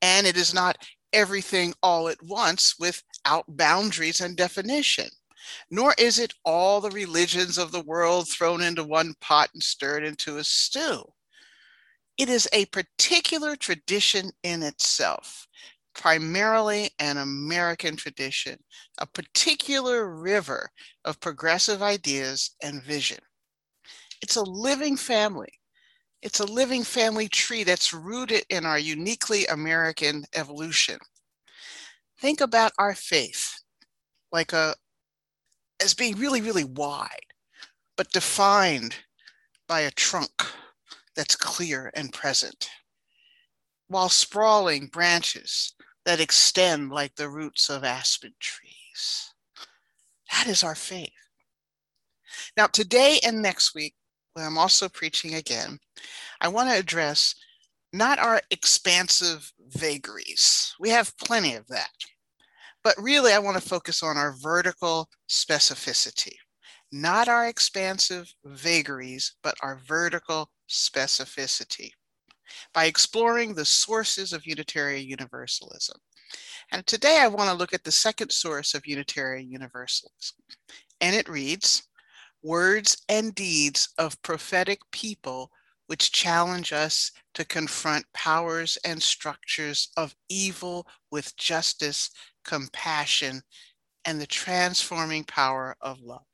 And 0.01 0.25
it 0.25 0.37
is 0.37 0.55
not 0.55 0.79
everything 1.13 1.75
all 1.83 2.09
at 2.09 2.23
once 2.23 2.77
without 2.79 3.45
boundaries 3.49 4.21
and 4.21 4.37
definition. 4.37 5.09
Nor 5.69 5.95
is 5.99 6.21
it 6.21 6.35
all 6.45 6.81
the 6.81 6.91
religions 6.91 7.59
of 7.59 7.73
the 7.73 7.83
world 7.83 8.29
thrown 8.29 8.63
into 8.63 8.85
one 8.85 9.15
pot 9.21 9.51
and 9.53 9.63
stirred 9.63 10.05
into 10.05 10.39
a 10.39 10.45
stew. 10.45 11.13
It 12.17 12.29
is 12.29 12.49
a 12.53 12.67
particular 12.67 13.57
tradition 13.57 14.31
in 14.43 14.63
itself, 14.63 15.49
primarily 15.95 16.91
an 16.99 17.17
American 17.17 17.97
tradition, 17.97 18.59
a 18.99 19.07
particular 19.07 20.09
river 20.09 20.71
of 21.05 21.21
progressive 21.21 21.83
ideas 21.83 22.53
and 22.63 22.83
vision. 22.83 23.19
It's 24.23 24.37
a 24.37 24.43
living 24.43 24.97
family. 24.97 25.53
It's 26.23 26.41
a 26.41 26.47
living 26.47 26.85
family 26.85 27.29
tree 27.29 27.65
that's 27.65 27.93
rooted 27.93 28.45
in 28.49 28.65
our 28.65 28.79
uniquely 28.79 29.47
American 29.47 30.25
evolution. 30.35 30.99
Think 32.19 32.41
about 32.41 32.73
our 32.79 32.95
faith 32.95 33.61
like 34.33 34.53
a 34.53 34.75
as 35.83 35.95
being 35.95 36.17
really, 36.17 36.41
really 36.41 36.65
wide, 36.65 37.27
but 37.97 38.13
defined 38.13 38.95
by 39.69 39.81
a 39.81 39.91
trunk 39.91 40.47
that's 41.17 41.37
clear 41.37 41.91
and 41.95 42.13
present, 42.13 42.69
while 43.89 44.09
sprawling 44.09 44.87
branches 44.89 45.75
that 46.05 46.21
extend 46.21 46.91
like 46.91 47.15
the 47.15 47.29
roots 47.29 47.71
of 47.71 47.85
aspen 47.85 48.35
trees. 48.41 49.33
That 50.33 50.47
is 50.47 50.63
our 50.63 50.75
faith. 50.75 51.11
Now, 52.57 52.67
today 52.67 53.21
and 53.25 53.41
next 53.41 53.75
week, 53.75 53.95
when 54.35 54.45
I'm 54.45 54.59
also 54.59 54.89
preaching 54.89 55.35
again, 55.35 55.79
I 56.41 56.49
want 56.49 56.69
to 56.69 56.79
address 56.79 57.35
not 57.93 58.19
our 58.19 58.41
expansive 58.51 59.53
vagaries. 59.69 60.75
We 60.81 60.91
have 60.91 61.17
plenty 61.19 61.55
of 61.55 61.67
that. 61.69 61.91
But 62.83 62.97
really, 62.99 63.33
I 63.33 63.39
want 63.39 63.57
to 63.57 63.67
focus 63.67 64.03
on 64.03 64.17
our 64.17 64.35
vertical 64.43 65.09
specificity, 65.31 66.35
not 66.93 67.29
our 67.29 67.47
expansive 67.47 68.31
vagaries, 68.45 69.37
but 69.43 69.55
our 69.63 69.81
vertical 69.87 70.51
specificity 70.69 71.91
by 72.73 72.85
exploring 72.85 73.55
the 73.55 73.65
sources 73.65 74.33
of 74.33 74.47
Unitarian 74.47 75.07
Universalism. 75.07 75.99
And 76.73 76.87
today 76.87 77.19
I 77.21 77.29
want 77.29 77.51
to 77.51 77.57
look 77.57 77.75
at 77.75 77.85
the 77.85 77.93
second 77.93 78.31
source 78.31 78.75
of 78.75 78.87
Unitarian 78.87 79.51
Universalism. 79.51 80.39
And 81.01 81.15
it 81.15 81.29
reads 81.29 81.85
Words 82.43 83.03
and 83.09 83.35
deeds 83.35 83.89
of 83.97 84.21
prophetic 84.21 84.81
people 84.91 85.51
which 85.87 86.13
challenge 86.13 86.73
us 86.73 87.11
to 87.35 87.45
confront 87.45 88.05
powers 88.13 88.77
and 88.85 89.03
structures 89.03 89.91
of 89.97 90.15
evil 90.29 90.87
with 91.11 91.37
justice, 91.37 92.11
compassion, 92.45 93.43
and 94.05 94.21
the 94.21 94.27
transforming 94.27 95.25
power 95.25 95.77
of 95.81 96.01
love. 96.01 96.27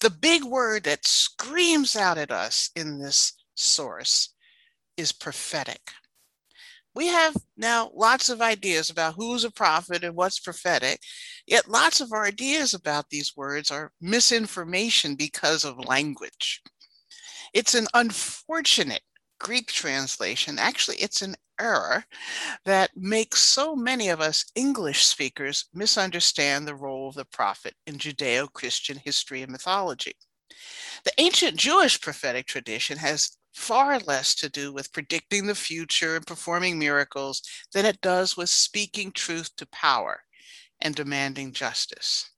The 0.00 0.10
big 0.10 0.44
word 0.44 0.84
that 0.84 1.06
screams 1.06 1.96
out 1.96 2.18
at 2.18 2.30
us 2.30 2.70
in 2.76 2.98
this 2.98 3.32
source 3.54 4.34
is 4.96 5.12
prophetic. 5.12 5.80
We 6.94 7.06
have 7.06 7.34
now 7.56 7.90
lots 7.94 8.28
of 8.28 8.42
ideas 8.42 8.90
about 8.90 9.14
who's 9.14 9.44
a 9.44 9.50
prophet 9.50 10.04
and 10.04 10.14
what's 10.14 10.40
prophetic, 10.40 11.00
yet 11.46 11.68
lots 11.68 12.00
of 12.00 12.12
our 12.12 12.26
ideas 12.26 12.74
about 12.74 13.08
these 13.08 13.32
words 13.34 13.70
are 13.70 13.92
misinformation 14.00 15.14
because 15.14 15.64
of 15.64 15.86
language. 15.86 16.60
It's 17.54 17.74
an 17.74 17.86
unfortunate 17.94 19.02
Greek 19.40 19.68
translation, 19.68 20.58
actually, 20.58 20.96
it's 20.98 21.22
an 21.22 21.34
error 21.62 22.04
that 22.64 22.90
makes 22.96 23.40
so 23.40 23.76
many 23.76 24.08
of 24.08 24.20
us 24.20 24.44
English 24.54 25.06
speakers 25.06 25.66
misunderstand 25.72 26.66
the 26.66 26.74
role 26.74 27.08
of 27.08 27.14
the 27.14 27.24
prophet 27.24 27.74
in 27.86 27.98
Judeo 27.98 28.52
Christian 28.52 28.98
history 28.98 29.42
and 29.42 29.52
mythology. 29.52 30.14
The 31.04 31.12
ancient 31.18 31.56
Jewish 31.56 32.00
prophetic 32.00 32.46
tradition 32.46 32.98
has 32.98 33.36
far 33.54 33.98
less 34.00 34.34
to 34.36 34.48
do 34.48 34.72
with 34.72 34.92
predicting 34.92 35.46
the 35.46 35.54
future 35.54 36.16
and 36.16 36.26
performing 36.26 36.78
miracles 36.78 37.42
than 37.72 37.86
it 37.86 38.00
does 38.00 38.36
with 38.36 38.48
speaking 38.48 39.12
truth 39.12 39.54
to 39.56 39.66
power 39.66 40.22
and 40.80 40.94
demanding 40.94 41.52
justice. 41.52 42.30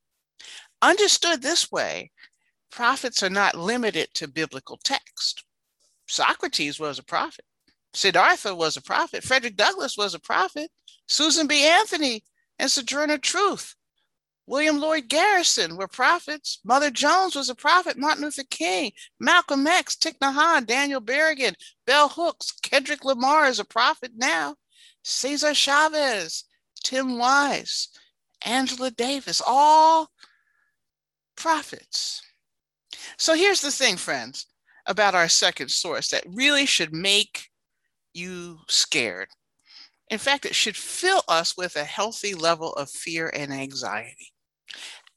Understood 0.82 1.40
this 1.40 1.70
way, 1.72 2.10
prophets 2.70 3.22
are 3.22 3.30
not 3.30 3.54
limited 3.54 4.08
to 4.14 4.28
biblical 4.28 4.78
text. 4.84 5.44
Socrates 6.06 6.78
was 6.78 6.98
a 6.98 7.04
prophet. 7.04 7.44
Siddhartha 7.94 8.54
was 8.54 8.76
a 8.76 8.82
prophet. 8.82 9.24
Frederick 9.24 9.56
Douglass 9.56 9.96
was 9.96 10.14
a 10.14 10.18
prophet. 10.18 10.70
Susan 11.06 11.46
B. 11.46 11.64
Anthony 11.66 12.22
and 12.58 12.70
Sojourner 12.70 13.18
Truth 13.18 13.74
William 14.46 14.78
Lloyd 14.78 15.08
Garrison 15.08 15.76
were 15.76 15.88
prophets. 15.88 16.58
Mother 16.64 16.90
Jones 16.90 17.34
was 17.34 17.48
a 17.48 17.54
prophet. 17.54 17.96
Martin 17.96 18.24
Luther 18.24 18.44
King, 18.50 18.92
Malcolm 19.18 19.66
X, 19.66 19.96
Thich 19.96 20.18
Nhat 20.18 20.34
Hanh, 20.34 20.66
Daniel 20.66 21.00
Berrigan, 21.00 21.54
Bell 21.86 22.08
Hooks, 22.08 22.52
Kendrick 22.62 23.04
Lamar 23.04 23.46
is 23.46 23.58
a 23.58 23.64
prophet 23.64 24.12
now. 24.16 24.56
Cesar 25.02 25.54
Chavez, 25.54 26.44
Tim 26.82 27.18
Wise, 27.18 27.88
Angela 28.44 28.90
Davis, 28.90 29.40
all 29.46 30.10
prophets. 31.36 32.22
So 33.16 33.34
here's 33.34 33.62
the 33.62 33.70
thing, 33.70 33.96
friends, 33.96 34.46
about 34.86 35.14
our 35.14 35.28
second 35.28 35.70
source 35.70 36.10
that 36.10 36.24
really 36.26 36.66
should 36.66 36.92
make 36.92 37.48
you 38.14 38.60
scared. 38.68 39.28
In 40.10 40.18
fact, 40.18 40.44
it 40.44 40.54
should 40.54 40.76
fill 40.76 41.22
us 41.28 41.56
with 41.56 41.76
a 41.76 41.84
healthy 41.84 42.34
level 42.34 42.72
of 42.74 42.90
fear 42.90 43.30
and 43.34 43.52
anxiety. 43.52 44.32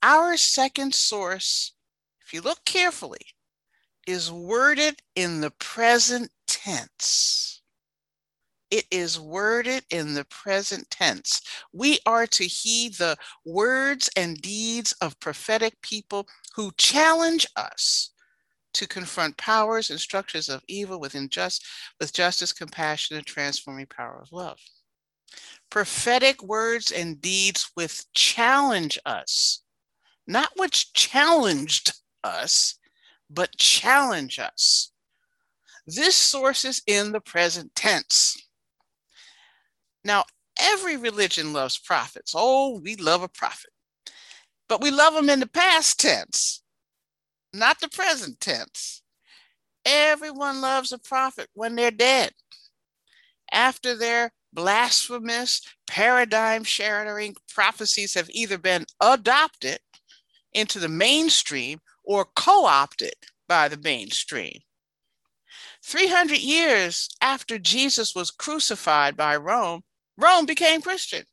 Our 0.02 0.38
second 0.38 0.94
source, 0.96 1.74
if 2.26 2.34
you 2.34 2.42
look 2.42 2.64
carefully, 2.66 3.26
is 4.08 4.32
worded 4.32 4.96
in 5.16 5.42
the 5.42 5.52
present 5.52 6.32
tense. 6.48 7.62
It 8.70 8.86
is 8.92 9.20
worded 9.20 9.86
in 9.90 10.14
the 10.14 10.26
present 10.26 10.90
tense. 10.90 11.42
We 11.74 12.00
are 12.06 12.28
to 12.28 12.44
heed 12.44 12.96
the 12.96 13.18
words 13.46 14.10
and 14.16 14.42
deeds 14.42 14.94
of 15.02 15.20
prophetic 15.20 15.82
people 15.82 16.28
who 16.56 16.72
challenge 16.78 17.48
us 17.56 18.12
to 18.78 18.88
confront 18.88 19.38
powers 19.38 19.90
and 19.90 20.00
structures 20.00 20.50
of 20.50 20.64
evil 20.68 21.00
with, 21.00 21.14
injust, 21.14 21.66
with 22.00 22.14
justice, 22.14 22.54
compassion, 22.54 23.18
and 23.18 23.26
transforming 23.26 23.86
power 23.86 24.20
of 24.22 24.32
love. 24.32 24.60
Prophetic 25.70 26.42
words 26.42 26.92
and 26.92 27.22
deeds 27.22 27.70
with 27.76 28.06
challenge 28.14 28.98
us 29.06 29.62
not 30.28 30.52
which 30.58 30.92
challenged 30.94 31.94
us, 32.24 32.76
but 33.30 33.58
challenge 33.58 34.40
us. 34.40 34.92
This 35.88 36.16
source 36.16 36.66
is 36.66 36.82
in 36.86 37.14
the 37.14 37.22
present 37.22 37.74
tense. 37.74 38.36
Now, 40.04 40.26
every 40.60 40.98
religion 40.98 41.54
loves 41.54 41.78
prophets. 41.78 42.34
Oh, 42.36 42.80
we 42.80 42.98
love 42.98 43.24
a 43.24 43.30
prophet. 43.30 43.72
But 44.68 44.82
we 44.82 44.92
love 44.92 45.14
them 45.14 45.30
in 45.30 45.40
the 45.40 45.48
past 45.48 46.00
tense, 46.00 46.62
not 47.58 47.80
the 47.80 47.90
present 47.90 48.40
tense. 48.40 49.02
Everyone 49.86 50.62
loves 50.62 50.92
a 50.92 51.00
prophet 51.00 51.48
when 51.54 51.76
they're 51.76 51.92
dead. 51.92 52.32
After 53.52 53.96
their 53.96 54.32
blasphemous, 54.54 55.62
paradigm 55.88 56.64
shattering 56.64 57.36
prophecies 57.54 58.14
have 58.14 58.30
either 58.32 58.58
been 58.58 58.86
adopted 59.00 59.80
into 60.54 60.80
the 60.80 60.90
mainstream 60.90 61.80
or 62.04 62.26
co 62.36 62.66
opted 62.66 63.14
by 63.48 63.68
the 63.68 63.78
mainstream. 63.78 64.60
300 65.84 66.40
years 66.40 67.10
after 67.22 67.58
Jesus 67.58 68.14
was 68.14 68.32
crucified 68.32 69.16
by 69.16 69.36
Rome, 69.38 69.84
Rome 70.18 70.46
became 70.46 70.82
Christian. 70.82 71.24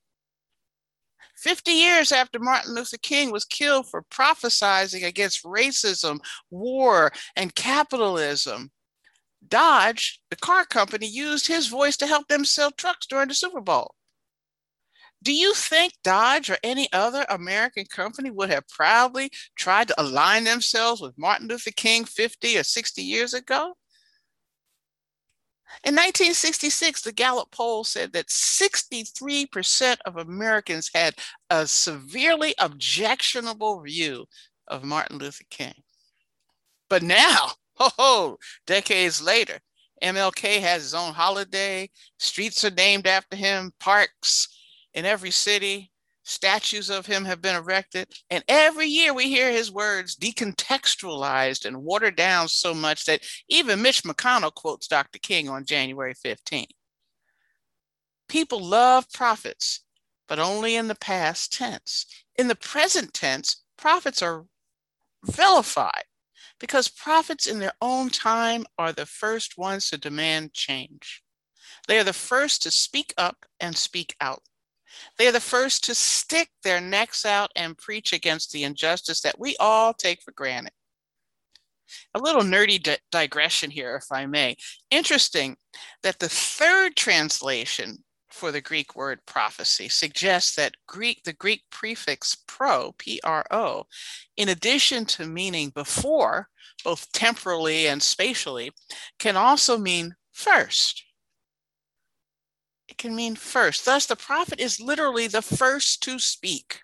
50 1.45 1.73
years 1.73 2.11
after 2.11 2.39
Martin 2.39 2.75
Luther 2.75 2.97
King 2.97 3.31
was 3.31 3.45
killed 3.45 3.87
for 3.87 4.03
prophesizing 4.05 5.05
against 5.05 5.45
racism, 5.45 6.21
war, 6.51 7.13
and 7.37 7.55
capitalism, 7.55 8.71
Dodge, 9.47 10.23
the 10.31 10.37
car 10.37 10.65
company, 10.65 11.07
used 11.07 11.47
his 11.47 11.67
voice 11.67 11.99
to 11.99 12.07
help 12.07 12.29
them 12.29 12.47
sell 12.47 12.71
trucks 12.71 13.07
during 13.07 13.29
the 13.29 13.35
Super 13.35 13.61
Bowl. 13.61 13.95
Do 15.23 15.35
you 15.35 15.53
think 15.53 15.93
Dodge 16.03 16.49
or 16.49 16.57
any 16.63 16.91
other 16.95 17.27
American 17.29 17.85
company 17.85 18.31
would 18.31 18.49
have 18.49 18.67
proudly 18.69 19.31
tried 19.55 19.89
to 19.89 20.01
align 20.01 20.45
themselves 20.45 21.03
with 21.03 21.19
Martin 21.19 21.49
Luther 21.49 21.73
King 21.73 22.07
50 22.07 22.57
or 22.57 22.63
60 22.63 23.03
years 23.03 23.35
ago? 23.35 23.75
In 25.83 25.95
1966, 25.95 27.03
the 27.03 27.13
Gallup 27.13 27.51
poll 27.51 27.85
said 27.85 28.13
that 28.13 28.29
63% 28.29 29.97
of 30.05 30.17
Americans 30.17 30.91
had 30.95 31.15
a 31.51 31.67
severely 31.67 32.55
objectionable 32.59 33.81
view 33.83 34.27
of 34.69 34.85
Martin 34.85 35.19
Luther 35.19 35.45
King. 35.51 35.75
But 36.89 37.03
now, 37.03 37.53
ho 37.77 37.91
ho, 37.99 38.39
decades 38.67 39.21
later, 39.21 39.59
MLK 40.03 40.61
has 40.61 40.83
his 40.83 40.95
own 40.95 41.13
holiday, 41.13 41.91
streets 42.19 42.65
are 42.65 42.71
named 42.71 43.07
after 43.07 43.37
him, 43.37 43.73
parks, 43.81 44.49
in 44.93 45.05
every 45.05 45.31
city. 45.31 45.91
Statues 46.25 46.89
of 46.89 47.05
him 47.05 47.27
have 47.27 47.43
been 47.43 47.55
erected. 47.55 48.09
And 48.31 48.43
every 48.49 48.87
year 48.87 49.13
we 49.13 49.29
hear 49.29 49.53
his 49.53 49.71
words 49.71 50.17
decontextualized 50.17 51.67
and 51.67 51.85
watered 51.85 52.17
down 52.17 52.49
so 52.49 52.73
much 52.73 53.05
that 53.05 53.23
even 53.49 53.83
Mitch 53.83 54.03
McConnell 54.03 54.55
quotes 54.55 54.89
Dr. 54.89 55.19
King 55.19 55.51
on 55.51 55.67
January 55.67 56.15
15. 56.15 56.67
People 58.29 58.65
love 58.65 59.13
prophets, 59.13 59.85
but 60.27 60.39
only 60.39 60.77
in 60.77 60.89
the 60.89 60.95
past 60.95 61.53
tense. 61.53 62.07
In 62.37 62.49
the 62.49 62.57
present 62.57 63.13
tense, 63.13 63.63
prophets 63.77 64.23
are 64.23 64.47
vilified 65.27 66.05
because 66.59 66.89
prophets 66.89 67.47
in 67.47 67.59
their 67.59 67.75
own 67.83 68.09
time 68.09 68.65
are 68.79 68.93
the 68.93 69.07
first 69.07 69.59
ones 69.59 69.91
to 69.91 69.99
demand 69.99 70.55
change. 70.55 71.23
They 71.87 71.99
are 71.99 72.05
the 72.05 72.15
first 72.15 72.63
to 72.63 72.71
speak 72.71 73.13
up 73.19 73.45
and 73.61 73.77
speak 73.77 74.17
out. 74.23 74.43
They 75.19 75.27
are 75.27 75.33
the 75.33 75.41
first 75.41 75.85
to 75.85 75.95
stick 75.95 76.49
their 76.63 76.81
necks 76.81 77.25
out 77.25 77.51
and 77.57 77.79
preach 77.79 78.13
against 78.13 78.53
the 78.53 78.65
injustice 78.65 79.21
that 79.23 79.39
we 79.39 79.57
all 79.59 79.95
take 79.95 80.23
for 80.23 80.33
granted. 80.33 80.73
A 82.15 82.19
little 82.19 82.43
nerdy 82.43 82.83
di- 82.83 82.99
digression 83.11 83.71
here, 83.71 83.97
if 83.97 84.11
I 84.11 84.27
may. 84.27 84.57
Interesting 84.91 85.57
that 86.03 86.19
the 86.19 86.29
third 86.29 86.97
translation 86.97 88.05
for 88.31 88.51
the 88.51 88.61
Greek 88.61 88.97
word 88.97 89.21
prophecy 89.27 89.89
suggests 89.89 90.57
that 90.57 90.75
Greek, 90.89 91.23
the 91.25 91.33
Greek 91.33 91.63
prefix 91.71 92.37
pro, 92.49 92.93
P-R-O, 92.99 93.87
in 94.37 94.49
addition 94.49 95.05
to 95.07 95.27
meaning 95.27 95.71
before, 95.71 96.49
both 96.83 97.11
temporally 97.13 97.87
and 97.87 98.03
spatially, 98.03 98.73
can 99.19 99.37
also 99.37 99.79
mean 99.79 100.17
first 100.33 101.05
it 102.95 102.99
can 102.99 103.17
mean 103.17 103.35
first. 103.35 103.85
Thus, 103.85 104.07
the 104.07 104.15
prophet 104.15 104.61
is 104.61 104.81
literally 104.81 105.27
the 105.27 105.43
first 105.43 106.01
to 106.05 106.21
speak. 106.21 106.83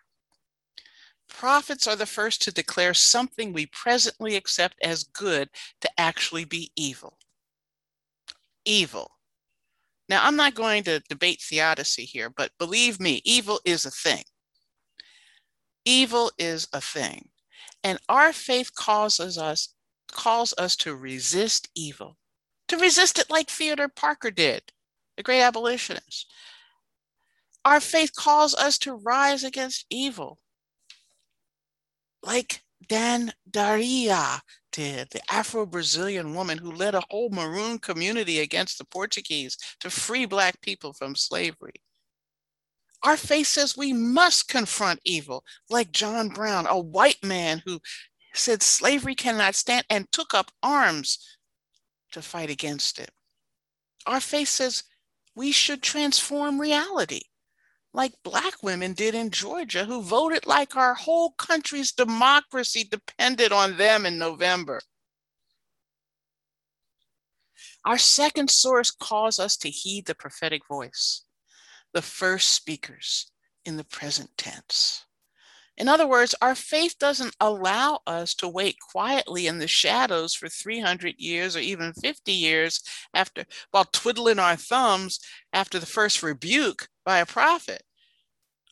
Prophets 1.29 1.87
are 1.87 1.95
the 1.95 2.05
first 2.05 2.43
to 2.43 2.53
declare 2.53 2.95
something 2.95 3.53
we 3.53 3.67
presently 3.67 4.35
accept 4.35 4.75
as 4.83 5.05
good 5.05 5.51
to 5.81 5.91
actually 5.97 6.45
be 6.45 6.73
evil. 6.75 7.17
Evil. 8.65 9.19
Now, 10.09 10.27
I'm 10.27 10.35
not 10.35 10.57
going 10.57 10.83
to 10.85 10.99
debate 11.09 11.41
theodicy 11.41 12.05
here, 12.05 12.29
but 12.29 12.51
believe 12.59 12.99
me, 12.99 13.23
evil 13.25 13.61
is 13.65 13.85
a 13.85 13.91
thing. 13.93 14.25
Evil 15.85 16.33
is 16.39 16.67
a 16.73 16.81
thing. 16.81 17.29
And 17.85 18.01
our 18.09 18.33
faith 18.33 18.75
causes 18.75 19.39
us 19.39 19.75
calls 20.11 20.53
us 20.59 20.75
to 20.75 20.97
resist 20.97 21.69
evil, 21.77 22.17
to 22.67 22.77
resist 22.77 23.21
it 23.21 23.31
like 23.31 23.49
Theodore 23.49 23.87
Parker 23.89 24.33
did, 24.33 24.73
the 25.21 25.25
great 25.25 25.43
abolitionists. 25.43 26.25
Our 27.63 27.79
faith 27.79 28.15
calls 28.17 28.55
us 28.55 28.79
to 28.79 28.95
rise 28.95 29.45
against 29.45 29.85
evil, 29.91 30.39
like 32.23 32.63
Dan 32.89 33.35
Daria 33.51 34.41
did, 34.73 35.09
the 35.11 35.21
Afro 35.31 35.67
Brazilian 35.67 36.35
woman 36.35 36.57
who 36.57 36.73
led 36.73 36.95
a 36.95 37.03
whole 37.11 37.29
maroon 37.29 37.79
community 37.79 38.41
against 38.41 38.79
the 38.79 38.87
Portuguese 38.87 39.59
to 39.81 39.91
free 39.91 40.25
Black 40.25 40.59
people 40.63 40.95
from 40.95 41.15
slavery. 41.15 41.75
Our 43.03 43.19
faith 43.19 43.49
says 43.49 43.77
we 43.77 43.93
must 43.93 44.49
confront 44.49 45.01
evil, 45.05 45.45
like 45.69 45.93
John 45.93 46.31
Brown, 46.31 46.67
a 46.67 46.81
white 46.81 47.23
man 47.23 47.63
who 47.67 47.81
said 48.33 48.63
slavery 48.63 49.15
cannot 49.15 49.55
stand 49.55 49.85
and 49.91 50.11
took 50.13 50.33
up 50.33 50.51
arms 50.63 51.19
to 52.13 52.23
fight 52.23 52.49
against 52.49 52.99
it. 52.99 53.11
Our 54.07 54.21
faith 54.21 54.49
says 54.49 54.85
we 55.35 55.53
should 55.53 55.83
transform 55.83 56.61
reality, 56.61 57.23
like 57.93 58.13
Black 58.23 58.63
women 58.63 58.93
did 58.93 59.15
in 59.15 59.31
Georgia, 59.31 59.85
who 59.85 60.03
voted 60.03 60.47
like 60.47 60.77
our 60.77 60.95
whole 60.95 61.31
country's 61.33 61.93
democracy 61.93 62.85
depended 62.85 63.53
on 63.53 63.77
them 63.77 64.07
in 64.07 64.19
November. 64.19 64.81
Our 67.85 67.99
second 67.99 68.51
source 68.51 68.91
calls 68.91 69.39
us 69.39 69.57
to 69.59 69.71
heed 69.71 70.07
the 70.07 70.15
prophetic 70.15 70.67
voice, 70.69 71.25
the 71.95 72.03
first 72.03 72.51
speakers 72.51 73.31
in 73.65 73.77
the 73.77 73.85
present 73.85 74.31
tense. 74.37 75.07
In 75.81 75.89
other 75.89 76.07
words, 76.07 76.35
our 76.43 76.55
faith 76.55 76.99
doesn't 76.99 77.35
allow 77.41 78.01
us 78.07 78.35
to 78.35 78.49
wait 78.49 78.77
quietly 78.93 79.47
in 79.47 79.57
the 79.57 79.67
shadows 79.67 80.35
for 80.35 80.47
300 80.47 81.15
years 81.17 81.57
or 81.57 81.61
even 81.61 81.95
50 81.95 82.33
years 82.33 82.83
after, 83.15 83.47
while 83.71 83.87
twiddling 83.87 84.39
our 84.39 84.57
thumbs 84.57 85.21
after 85.55 85.79
the 85.79 85.87
first 85.87 86.23
rebuke 86.23 86.89
by 87.03 87.21
a 87.21 87.25
prophet. 87.25 87.83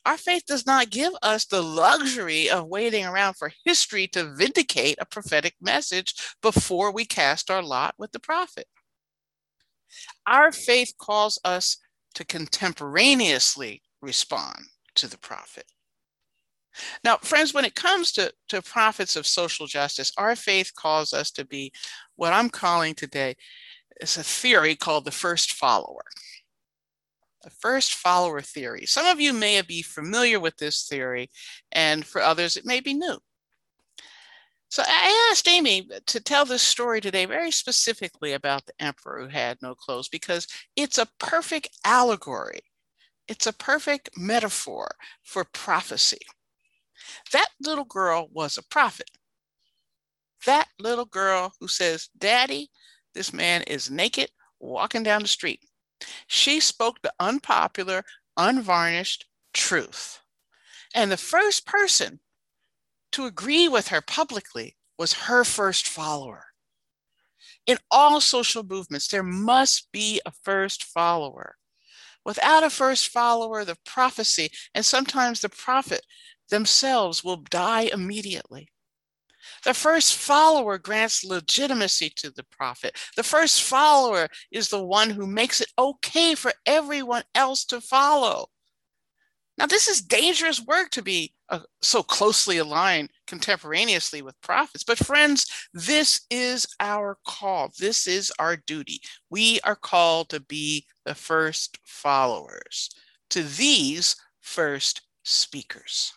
Our 0.05 0.19
faith 0.19 0.43
does 0.47 0.67
not 0.67 0.91
give 0.91 1.15
us 1.23 1.47
the 1.47 1.63
luxury 1.63 2.51
of 2.51 2.67
waiting 2.67 3.07
around 3.07 3.39
for 3.39 3.53
history 3.65 4.07
to 4.09 4.35
vindicate 4.35 4.99
a 5.01 5.07
prophetic 5.07 5.55
message 5.63 6.15
before 6.43 6.93
we 6.93 7.07
cast 7.07 7.51
our 7.51 7.63
lot 7.63 7.95
with 7.97 8.13
the 8.13 8.21
prophet. 8.21 8.67
Our 10.27 10.53
faith 10.53 10.93
calls 11.01 11.41
us 11.43 11.79
to 12.17 12.27
contemporaneously 12.27 13.81
respond 14.03 14.59
to 14.97 15.09
the 15.09 15.19
prophet. 15.19 15.65
Now, 17.05 17.17
friends, 17.19 17.55
when 17.55 17.65
it 17.65 17.75
comes 17.75 18.13
to, 18.13 18.33
to 18.49 18.63
prophets 18.63 19.17
of 19.17 19.27
social 19.27 19.67
justice, 19.67 20.13
our 20.17 20.37
faith 20.37 20.73
calls 20.75 21.13
us 21.13 21.31
to 21.33 21.45
be 21.45 21.73
what 22.17 22.33
I'm 22.33 22.51
calling 22.51 22.95
today 22.95 23.37
is 24.01 24.17
a 24.17 24.23
theory 24.23 24.75
called 24.75 25.05
the 25.05 25.11
first 25.11 25.53
follower. 25.53 26.05
The 27.43 27.51
first 27.51 27.95
follower 27.95 28.41
theory. 28.41 28.87
Some 28.87 29.07
of 29.07 29.21
you 29.21 29.33
may 29.33 29.61
be 29.63 29.83
familiar 29.83 30.41
with 30.41 30.57
this 30.57 30.87
theory, 30.87 31.31
and 31.73 32.05
for 32.05 32.21
others, 32.21 32.57
it 32.57 32.67
may 32.67 32.81
be 32.81 32.95
new. 32.95 33.19
So 34.71 34.83
I 34.87 35.31
asked 35.31 35.49
Amy 35.49 35.89
to 36.07 36.21
tell 36.21 36.45
this 36.45 36.63
story 36.63 37.01
today 37.01 37.25
very 37.25 37.51
specifically 37.51 38.35
about 38.35 38.67
the 38.67 38.75
emperor 38.79 39.23
who 39.23 39.29
had 39.29 39.57
no 39.63 39.75
clothes 39.75 40.09
because 40.09 40.47
it's 40.77 40.99
a 40.99 41.09
perfect 41.19 41.71
allegory. 41.85 42.61
It's 43.29 43.47
a 43.47 43.53
perfect 43.53 44.11
metaphor 44.17 44.91
for 45.23 45.45
prophecy. 45.45 46.21
That 47.33 47.49
little 47.61 47.85
girl 47.85 48.29
was 48.33 48.57
a 48.59 48.63
prophet. 48.63 49.11
That 50.47 50.69
little 50.79 51.05
girl 51.05 51.53
who 51.61 51.69
says, 51.69 52.09
Daddy, 52.17 52.71
this 53.15 53.33
man 53.33 53.63
is 53.63 53.91
naked 53.91 54.31
walking 54.61 55.03
down 55.03 55.23
the 55.23 55.29
street. 55.29 55.61
She 56.27 56.61
spoke 56.61 57.03
the 57.03 57.13
unpopular, 57.19 58.05
unvarnished 58.37 59.27
truth. 59.53 60.21
And 60.95 61.11
the 61.11 61.17
first 61.17 61.67
person 61.67 62.21
to 63.13 63.27
agree 63.27 63.69
with 63.69 63.89
her 63.89 64.01
publicly 64.01 64.77
was 64.99 65.13
her 65.13 65.45
first 65.45 65.89
follower. 65.89 66.47
In 67.67 67.79
all 67.91 68.21
social 68.21 68.63
movements, 68.63 69.09
there 69.09 69.23
must 69.23 69.91
be 69.93 70.21
a 70.25 70.33
first 70.43 70.85
follower. 70.85 71.57
Without 72.25 72.65
a 72.65 72.71
first 72.71 73.09
follower, 73.09 73.65
the 73.65 73.77
prophecy 73.85 74.51
and 74.75 74.85
sometimes 74.85 75.41
the 75.41 75.49
prophet 75.49 76.05
themselves 76.51 77.23
will 77.23 77.37
die 77.37 77.91
immediately. 77.93 78.69
The 79.65 79.75
first 79.75 80.15
follower 80.15 80.79
grants 80.79 81.25
legitimacy 81.25 82.11
to 82.17 82.31
the 82.31 82.45
prophet. 82.45 82.97
The 83.17 83.23
first 83.23 83.63
follower 83.63 84.29
is 84.51 84.69
the 84.69 84.85
one 84.85 85.11
who 85.11 85.27
makes 85.27 85.61
it 85.61 85.73
okay 85.79 86.35
for 86.35 86.53
everyone 86.67 87.25
else 87.35 87.65
to 87.67 87.81
follow. 87.81 88.49
Now, 89.57 89.67
this 89.67 89.89
is 89.89 90.01
dangerous 90.01 90.65
work 90.65 90.91
to 90.91 91.03
be 91.03 91.35
uh, 91.49 91.61
so 91.83 92.03
closely 92.03 92.59
aligned 92.59 93.11
contemporaneously 93.27 94.23
with 94.23 94.41
prophets. 94.41 94.85
But, 94.85 94.99
friends, 94.99 95.47
this 95.75 96.21
is 96.31 96.67
our 96.79 97.19
call. 97.27 97.73
This 97.77 98.07
is 98.07 98.33
our 98.39 98.57
duty. 98.57 99.01
We 99.31 99.59
are 99.65 99.75
called 99.75 100.29
to 100.29 100.41
be 100.41 100.87
the 101.05 101.17
first 101.17 101.79
followers 101.85 102.91
to 103.31 103.43
these 103.43 104.15
first 104.41 105.03
speakers. 105.25 106.13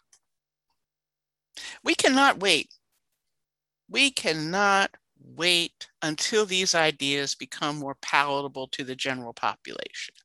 We 1.83 1.95
cannot 1.95 2.39
wait. 2.39 2.69
We 3.89 4.11
cannot 4.11 4.91
wait 5.23 5.87
until 6.01 6.45
these 6.45 6.75
ideas 6.75 7.35
become 7.35 7.77
more 7.77 7.95
palatable 8.01 8.67
to 8.69 8.83
the 8.83 8.95
general 8.95 9.33
population. 9.33 10.15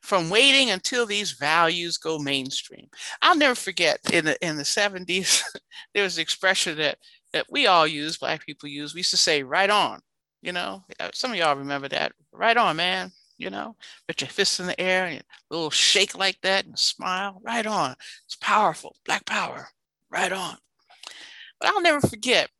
From 0.00 0.30
waiting 0.30 0.70
until 0.70 1.04
these 1.04 1.32
values 1.32 1.98
go 1.98 2.18
mainstream. 2.18 2.88
I'll 3.20 3.36
never 3.36 3.54
forget 3.54 4.00
in 4.10 4.24
the 4.24 4.46
in 4.46 4.56
the 4.56 4.62
70s, 4.62 5.42
there 5.94 6.04
was 6.04 6.16
an 6.16 6.22
expression 6.22 6.78
that 6.78 6.98
that 7.32 7.46
we 7.50 7.66
all 7.66 7.86
use, 7.86 8.16
black 8.16 8.44
people 8.46 8.68
use. 8.68 8.94
We 8.94 9.00
used 9.00 9.10
to 9.10 9.18
say, 9.18 9.42
right 9.42 9.68
on, 9.68 10.00
you 10.40 10.52
know. 10.52 10.84
Uh, 10.98 11.10
some 11.12 11.32
of 11.32 11.36
y'all 11.36 11.56
remember 11.56 11.88
that. 11.88 12.12
Right 12.32 12.56
on, 12.56 12.76
man. 12.76 13.12
You 13.38 13.50
know, 13.50 13.76
put 14.08 14.22
your 14.22 14.30
fists 14.30 14.60
in 14.60 14.66
the 14.66 14.80
air 14.80 15.04
and 15.06 15.20
a 15.20 15.54
little 15.54 15.70
shake 15.70 16.16
like 16.16 16.40
that 16.40 16.64
and 16.64 16.78
smile. 16.78 17.42
Right 17.44 17.66
on. 17.66 17.94
It's 18.24 18.36
powerful. 18.36 18.96
Black 19.04 19.26
power 19.26 19.68
right 20.10 20.32
on. 20.32 20.56
But 21.60 21.70
I'll 21.70 21.82
never 21.82 22.00
forget 22.00 22.50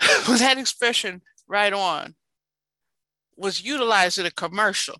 that 0.00 0.56
expression, 0.58 1.22
right 1.48 1.72
on, 1.72 2.14
was 3.36 3.62
utilized 3.62 4.18
in 4.18 4.26
a 4.26 4.30
commercial 4.30 4.96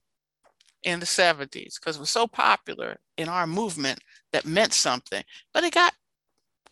in 0.83 1.01
the 1.01 1.07
70s 1.07 1.75
because 1.81 1.97
it 1.97 2.01
was 2.01 2.11
so 2.11 2.27
popular 2.27 2.97
in 3.17 3.29
our 3.29 3.47
movement 3.47 4.01
that 4.33 4.47
meant 4.47 4.73
something. 4.73 5.23
But 5.53 5.65
it 5.65 5.75
got 5.75 5.95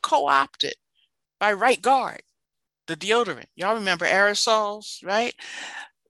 co 0.02 0.26
opted 0.26 0.74
by 1.40 1.52
Right 1.52 1.80
Guard, 1.80 2.22
the 2.86 2.96
deodorant. 2.96 3.46
Y'all 3.56 3.74
remember 3.74 4.06
aerosols, 4.06 5.04
right? 5.04 5.34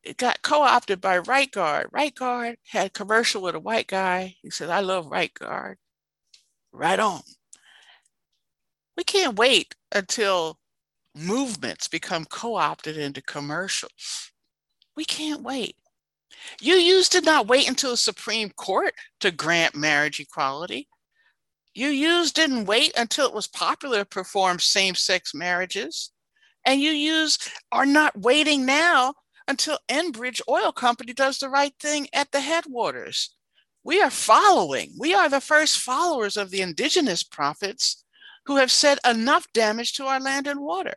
It 0.02 0.18
got 0.18 0.42
co 0.42 0.62
opted 0.62 1.00
by 1.00 1.18
Right 1.18 1.50
Guard. 1.50 1.88
Right 1.92 2.14
Guard 2.14 2.56
had 2.68 2.88
a 2.88 2.90
commercial 2.90 3.42
with 3.42 3.54
a 3.54 3.60
white 3.60 3.86
guy. 3.86 4.36
He 4.42 4.50
said, 4.50 4.70
I 4.70 4.80
love 4.80 5.06
Right 5.06 5.32
Guard. 5.32 5.78
Right 6.72 6.98
on. 6.98 7.22
We 8.96 9.04
can't 9.04 9.36
wait 9.36 9.74
until 9.92 10.58
movements 11.14 11.88
become 11.88 12.24
co 12.24 12.56
opted 12.56 12.96
into 12.96 13.22
commercials. 13.22 14.32
We 14.96 15.04
can't 15.04 15.42
wait. 15.42 15.76
You 16.60 16.74
used 16.74 17.12
to 17.12 17.20
not 17.20 17.46
wait 17.46 17.68
until 17.68 17.92
the 17.92 17.96
Supreme 17.96 18.50
Court 18.50 18.94
to 19.20 19.30
grant 19.30 19.74
marriage 19.74 20.20
equality. 20.20 20.88
You 21.74 21.88
used 21.88 22.36
didn't 22.36 22.66
wait 22.66 22.92
until 22.96 23.26
it 23.26 23.34
was 23.34 23.48
popular 23.48 24.00
to 24.00 24.04
perform 24.04 24.58
same 24.58 24.94
sex 24.94 25.34
marriages. 25.34 26.12
And 26.64 26.80
you 26.80 26.90
use 26.90 27.38
are 27.72 27.86
not 27.86 28.18
waiting 28.18 28.64
now 28.64 29.14
until 29.48 29.78
Enbridge 29.88 30.40
Oil 30.48 30.72
Company 30.72 31.12
does 31.12 31.38
the 31.38 31.48
right 31.48 31.74
thing 31.80 32.08
at 32.12 32.30
the 32.30 32.40
headwaters. 32.40 33.34
We 33.82 34.00
are 34.00 34.10
following, 34.10 34.94
we 34.98 35.14
are 35.14 35.28
the 35.28 35.40
first 35.40 35.78
followers 35.78 36.36
of 36.36 36.50
the 36.50 36.62
indigenous 36.62 37.22
prophets 37.22 38.03
who 38.46 38.56
have 38.56 38.70
said 38.70 38.98
enough 39.08 39.46
damage 39.52 39.94
to 39.94 40.06
our 40.06 40.20
land 40.20 40.46
and 40.46 40.60
water. 40.60 40.94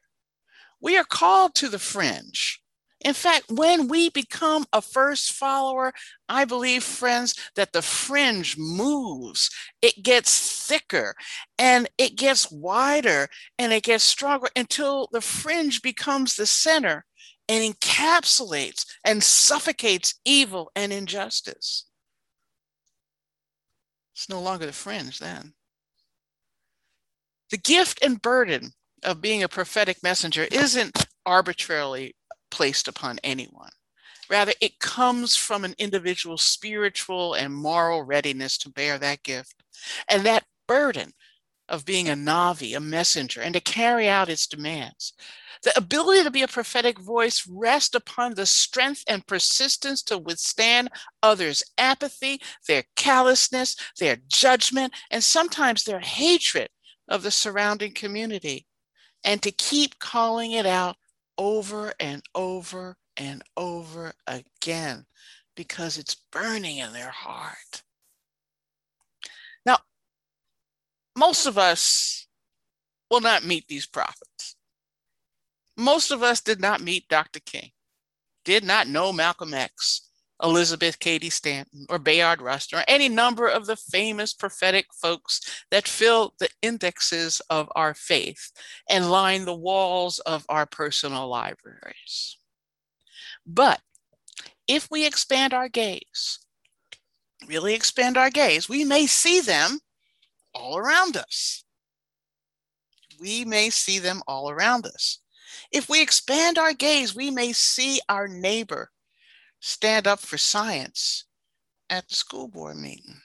We 0.81 0.97
are 0.97 1.03
called 1.03 1.55
to 1.55 1.69
the 1.69 1.79
fringe. 1.79 2.61
In 3.01 3.13
fact, 3.13 3.45
when 3.49 3.87
we 3.87 4.09
become 4.09 4.65
a 4.73 4.81
first 4.81 5.31
follower, 5.31 5.93
I 6.27 6.45
believe, 6.45 6.83
friends, 6.83 7.35
that 7.55 7.71
the 7.71 7.83
fringe 7.83 8.57
moves. 8.57 9.51
It 9.81 10.03
gets 10.03 10.65
thicker 10.65 11.15
and 11.59 11.87
it 11.97 12.15
gets 12.15 12.51
wider 12.51 13.27
and 13.59 13.71
it 13.71 13.83
gets 13.83 14.03
stronger 14.03 14.47
until 14.55 15.09
the 15.11 15.21
fringe 15.21 15.81
becomes 15.81 16.35
the 16.35 16.47
center 16.47 17.05
and 17.47 17.73
encapsulates 17.73 18.85
and 19.05 19.23
suffocates 19.23 20.15
evil 20.25 20.71
and 20.75 20.91
injustice. 20.91 21.85
It's 24.15 24.27
no 24.27 24.41
longer 24.41 24.65
the 24.65 24.73
fringe 24.73 25.19
then. 25.19 25.53
The 27.49 27.57
gift 27.57 27.99
and 28.03 28.21
burden 28.21 28.73
of 29.03 29.21
being 29.21 29.43
a 29.43 29.47
prophetic 29.47 30.03
messenger 30.03 30.47
isn't 30.51 31.05
arbitrarily 31.25 32.15
placed 32.51 32.87
upon 32.87 33.19
anyone. 33.23 33.71
Rather, 34.29 34.53
it 34.59 34.79
comes 34.79 35.37
from 35.37 35.63
an 35.63 35.73
individual's 35.77 36.43
spiritual 36.43 37.33
and 37.33 37.53
moral 37.53 38.03
readiness 38.03 38.57
to 38.59 38.69
bear 38.69 38.97
that 38.97 39.23
gift. 39.23 39.63
And 40.09 40.25
that 40.25 40.43
burden 40.67 41.13
of 41.69 41.85
being 41.85 42.09
a 42.09 42.13
Navi, 42.13 42.75
a 42.75 42.79
messenger, 42.79 43.41
and 43.41 43.53
to 43.53 43.61
carry 43.61 44.07
out 44.07 44.29
its 44.29 44.47
demands. 44.47 45.13
The 45.63 45.77
ability 45.77 46.23
to 46.23 46.31
be 46.31 46.43
a 46.43 46.47
prophetic 46.47 46.99
voice 46.99 47.47
rests 47.49 47.95
upon 47.95 48.33
the 48.33 48.45
strength 48.45 49.03
and 49.07 49.25
persistence 49.25 50.03
to 50.03 50.17
withstand 50.17 50.89
others' 51.23 51.63
apathy, 51.77 52.41
their 52.67 52.83
callousness, 52.95 53.75
their 53.99 54.17
judgment, 54.27 54.93
and 55.09 55.23
sometimes 55.23 55.83
their 55.83 55.99
hatred 55.99 56.69
of 57.07 57.23
the 57.23 57.31
surrounding 57.31 57.91
community 57.91 58.65
and 59.23 59.41
to 59.41 59.51
keep 59.51 59.99
calling 59.99 60.51
it 60.51 60.65
out 60.65 60.97
over 61.37 61.93
and 61.99 62.23
over 62.35 62.97
and 63.17 63.43
over 63.55 64.13
again 64.27 65.05
because 65.55 65.97
it's 65.97 66.15
burning 66.31 66.77
in 66.77 66.93
their 66.93 67.09
heart. 67.09 67.83
Now, 69.65 69.79
most 71.15 71.45
of 71.45 71.57
us 71.57 72.27
will 73.09 73.21
not 73.21 73.45
meet 73.45 73.67
these 73.67 73.85
prophets. 73.87 74.55
Most 75.75 76.11
of 76.11 76.23
us 76.23 76.41
did 76.41 76.59
not 76.59 76.81
meet 76.81 77.07
Dr. 77.07 77.39
King. 77.39 77.71
did 78.45 78.63
not 78.63 78.87
know 78.87 79.11
Malcolm 79.11 79.53
X, 79.53 80.06
Elizabeth 80.41 80.99
Cady 80.99 81.29
Stanton, 81.29 81.85
or 81.89 81.97
Bayard 81.97 82.41
Rustin, 82.41 82.79
or 82.79 82.83
any 82.87 83.09
number 83.09 83.47
of 83.47 83.65
the 83.65 83.75
famous 83.75 84.33
prophetic 84.33 84.87
folks 84.93 85.63
that 85.71 85.87
fill 85.87 86.33
the 86.39 86.49
indexes 86.61 87.41
of 87.49 87.69
our 87.75 87.93
faith 87.93 88.51
and 88.89 89.09
line 89.09 89.45
the 89.45 89.55
walls 89.55 90.19
of 90.19 90.45
our 90.49 90.65
personal 90.65 91.27
libraries. 91.27 92.37
But 93.45 93.81
if 94.67 94.87
we 94.91 95.05
expand 95.05 95.53
our 95.53 95.69
gaze, 95.69 96.39
really 97.47 97.73
expand 97.73 98.17
our 98.17 98.29
gaze, 98.29 98.69
we 98.69 98.83
may 98.83 99.07
see 99.07 99.39
them 99.39 99.79
all 100.53 100.77
around 100.77 101.17
us. 101.17 101.63
We 103.19 103.45
may 103.45 103.71
see 103.71 103.97
them 103.97 104.21
all 104.27 104.49
around 104.51 104.85
us. 104.85 105.19
If 105.71 105.89
we 105.89 106.01
expand 106.01 106.57
our 106.57 106.73
gaze, 106.73 107.15
we 107.15 107.31
may 107.31 107.53
see 107.53 107.99
our 108.07 108.27
neighbor 108.27 108.91
stand 109.67 110.07
up 110.07 110.21
for 110.21 110.37
science 110.37 111.25
at 111.89 112.07
the 112.07 112.15
school 112.15 112.47
board 112.47 112.77
meeting. 112.77 113.19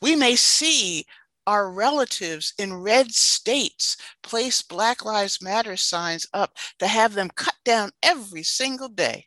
We 0.00 0.14
may 0.14 0.36
see 0.36 1.06
our 1.44 1.72
relatives 1.72 2.54
in 2.56 2.72
red 2.72 3.10
states 3.10 3.96
place 4.22 4.62
Black 4.62 5.04
Lives 5.04 5.42
Matter 5.42 5.76
signs 5.76 6.28
up 6.32 6.56
to 6.78 6.86
have 6.86 7.14
them 7.14 7.30
cut 7.34 7.56
down 7.64 7.90
every 8.00 8.44
single 8.44 8.88
day. 8.88 9.26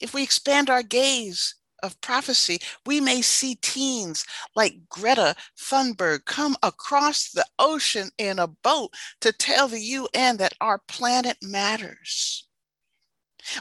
If 0.00 0.12
we 0.12 0.24
expand 0.24 0.70
our 0.70 0.82
gaze 0.82 1.54
of 1.80 2.00
prophecy, 2.00 2.58
we 2.84 3.00
may 3.00 3.22
see 3.22 3.54
teens 3.62 4.26
like 4.56 4.88
Greta 4.88 5.36
Thunberg 5.56 6.24
come 6.24 6.56
across 6.64 7.30
the 7.30 7.46
ocean 7.60 8.10
in 8.18 8.40
a 8.40 8.48
boat 8.48 8.90
to 9.20 9.30
tell 9.30 9.68
the 9.68 9.80
UN 9.80 10.38
that 10.38 10.54
our 10.60 10.80
planet 10.88 11.36
matters. 11.42 12.48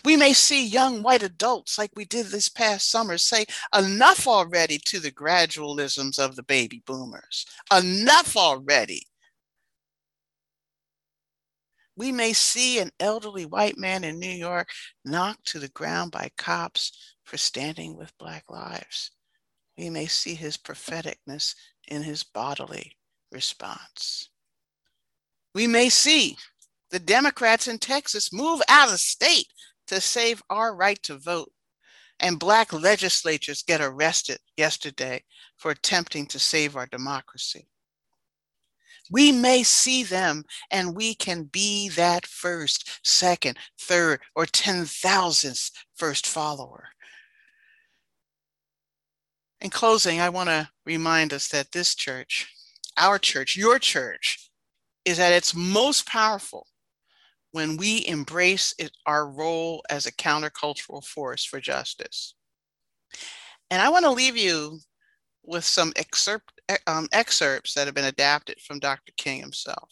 We 0.03 0.15
may 0.15 0.33
see 0.33 0.65
young 0.65 1.03
white 1.03 1.23
adults 1.23 1.77
like 1.77 1.91
we 1.95 2.05
did 2.05 2.27
this 2.27 2.49
past 2.49 2.89
summer 2.89 3.17
say, 3.17 3.45
enough 3.77 4.27
already 4.27 4.79
to 4.85 4.99
the 4.99 5.11
gradualisms 5.11 6.19
of 6.19 6.35
the 6.35 6.43
baby 6.43 6.83
boomers. 6.85 7.45
Enough 7.75 8.37
already. 8.37 9.07
We 11.95 12.11
may 12.11 12.33
see 12.33 12.79
an 12.79 12.91
elderly 12.99 13.45
white 13.45 13.77
man 13.77 14.03
in 14.03 14.19
New 14.19 14.27
York 14.31 14.69
knocked 15.05 15.45
to 15.47 15.59
the 15.59 15.69
ground 15.69 16.11
by 16.11 16.31
cops 16.37 17.15
for 17.23 17.37
standing 17.37 17.95
with 17.95 18.17
Black 18.17 18.45
lives. 18.49 19.11
We 19.77 19.89
may 19.89 20.07
see 20.07 20.33
his 20.33 20.57
propheticness 20.57 21.55
in 21.87 22.03
his 22.03 22.23
bodily 22.23 22.97
response. 23.31 24.29
We 25.53 25.67
may 25.67 25.89
see 25.89 26.37
the 26.89 26.99
Democrats 26.99 27.67
in 27.67 27.79
Texas 27.79 28.33
move 28.33 28.61
out 28.69 28.91
of 28.91 28.99
state 28.99 29.47
to 29.87 30.01
save 30.01 30.41
our 30.49 30.75
right 30.75 31.01
to 31.03 31.17
vote. 31.17 31.51
And 32.19 32.39
Black 32.39 32.71
legislatures 32.71 33.63
get 33.63 33.81
arrested 33.81 34.37
yesterday 34.55 35.23
for 35.57 35.71
attempting 35.71 36.25
to 36.27 36.39
save 36.39 36.75
our 36.75 36.85
democracy. 36.85 37.67
We 39.11 39.31
may 39.31 39.63
see 39.63 40.03
them 40.03 40.45
and 40.71 40.95
we 40.95 41.15
can 41.15 41.43
be 41.43 41.89
that 41.89 42.25
first, 42.25 42.99
second, 43.03 43.57
third, 43.79 44.21
or 44.35 44.45
10,000th 44.45 45.71
first 45.95 46.25
follower. 46.25 46.89
In 49.59 49.69
closing, 49.69 50.19
I 50.19 50.29
want 50.29 50.49
to 50.49 50.69
remind 50.85 51.33
us 51.33 51.47
that 51.49 51.71
this 51.71 51.95
church, 51.95 52.47
our 52.97 53.17
church, 53.17 53.55
your 53.55 53.79
church, 53.79 54.49
is 55.05 55.19
at 55.19 55.33
its 55.33 55.53
most 55.53 56.05
powerful 56.05 56.67
when 57.53 57.77
we 57.77 58.05
embrace 58.07 58.73
it, 58.79 58.91
our 59.05 59.29
role 59.29 59.83
as 59.91 60.07
a 60.07 60.11
countercultural 60.11 61.05
force 61.05 61.45
for 61.45 61.61
justice. 61.61 62.33
And 63.69 63.79
I 63.79 63.89
want 63.89 64.05
to 64.05 64.11
leave 64.11 64.35
you 64.35 64.79
with 65.43 65.63
some 65.63 65.93
excerpt, 65.95 66.51
um, 66.87 67.07
excerpts 67.11 67.75
that 67.75 67.85
have 67.85 67.93
been 67.93 68.05
adapted 68.05 68.59
from 68.59 68.79
Dr. 68.79 69.13
King 69.17 69.39
himself. 69.39 69.91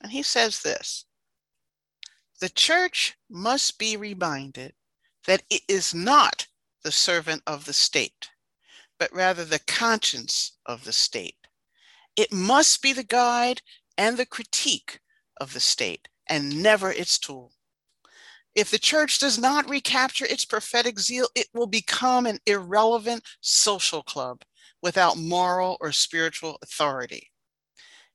And 0.00 0.10
he 0.10 0.22
says 0.22 0.62
this 0.62 1.04
The 2.40 2.48
church 2.48 3.14
must 3.28 3.78
be 3.78 3.98
reminded 3.98 4.72
that 5.26 5.42
it 5.50 5.62
is 5.68 5.92
not 5.92 6.46
the 6.82 6.92
servant 6.92 7.42
of 7.46 7.66
the 7.66 7.74
state, 7.74 8.30
but 8.98 9.12
rather 9.12 9.44
the 9.44 9.60
conscience 9.66 10.56
of 10.64 10.84
the 10.84 10.94
state. 10.94 11.46
It 12.16 12.32
must 12.32 12.80
be 12.80 12.94
the 12.94 13.04
guide 13.04 13.60
and 13.98 14.16
the 14.16 14.24
critique 14.24 15.00
of 15.38 15.52
the 15.52 15.60
state 15.60 16.08
and 16.30 16.62
never 16.62 16.90
its 16.90 17.18
tool. 17.18 17.52
If 18.54 18.70
the 18.70 18.78
church 18.78 19.18
does 19.18 19.38
not 19.38 19.68
recapture 19.68 20.24
its 20.24 20.44
prophetic 20.44 20.98
zeal, 20.98 21.28
it 21.34 21.48
will 21.52 21.66
become 21.66 22.26
an 22.26 22.38
irrelevant 22.46 23.24
social 23.40 24.02
club 24.02 24.42
without 24.82 25.18
moral 25.18 25.76
or 25.80 25.92
spiritual 25.92 26.58
authority. 26.62 27.30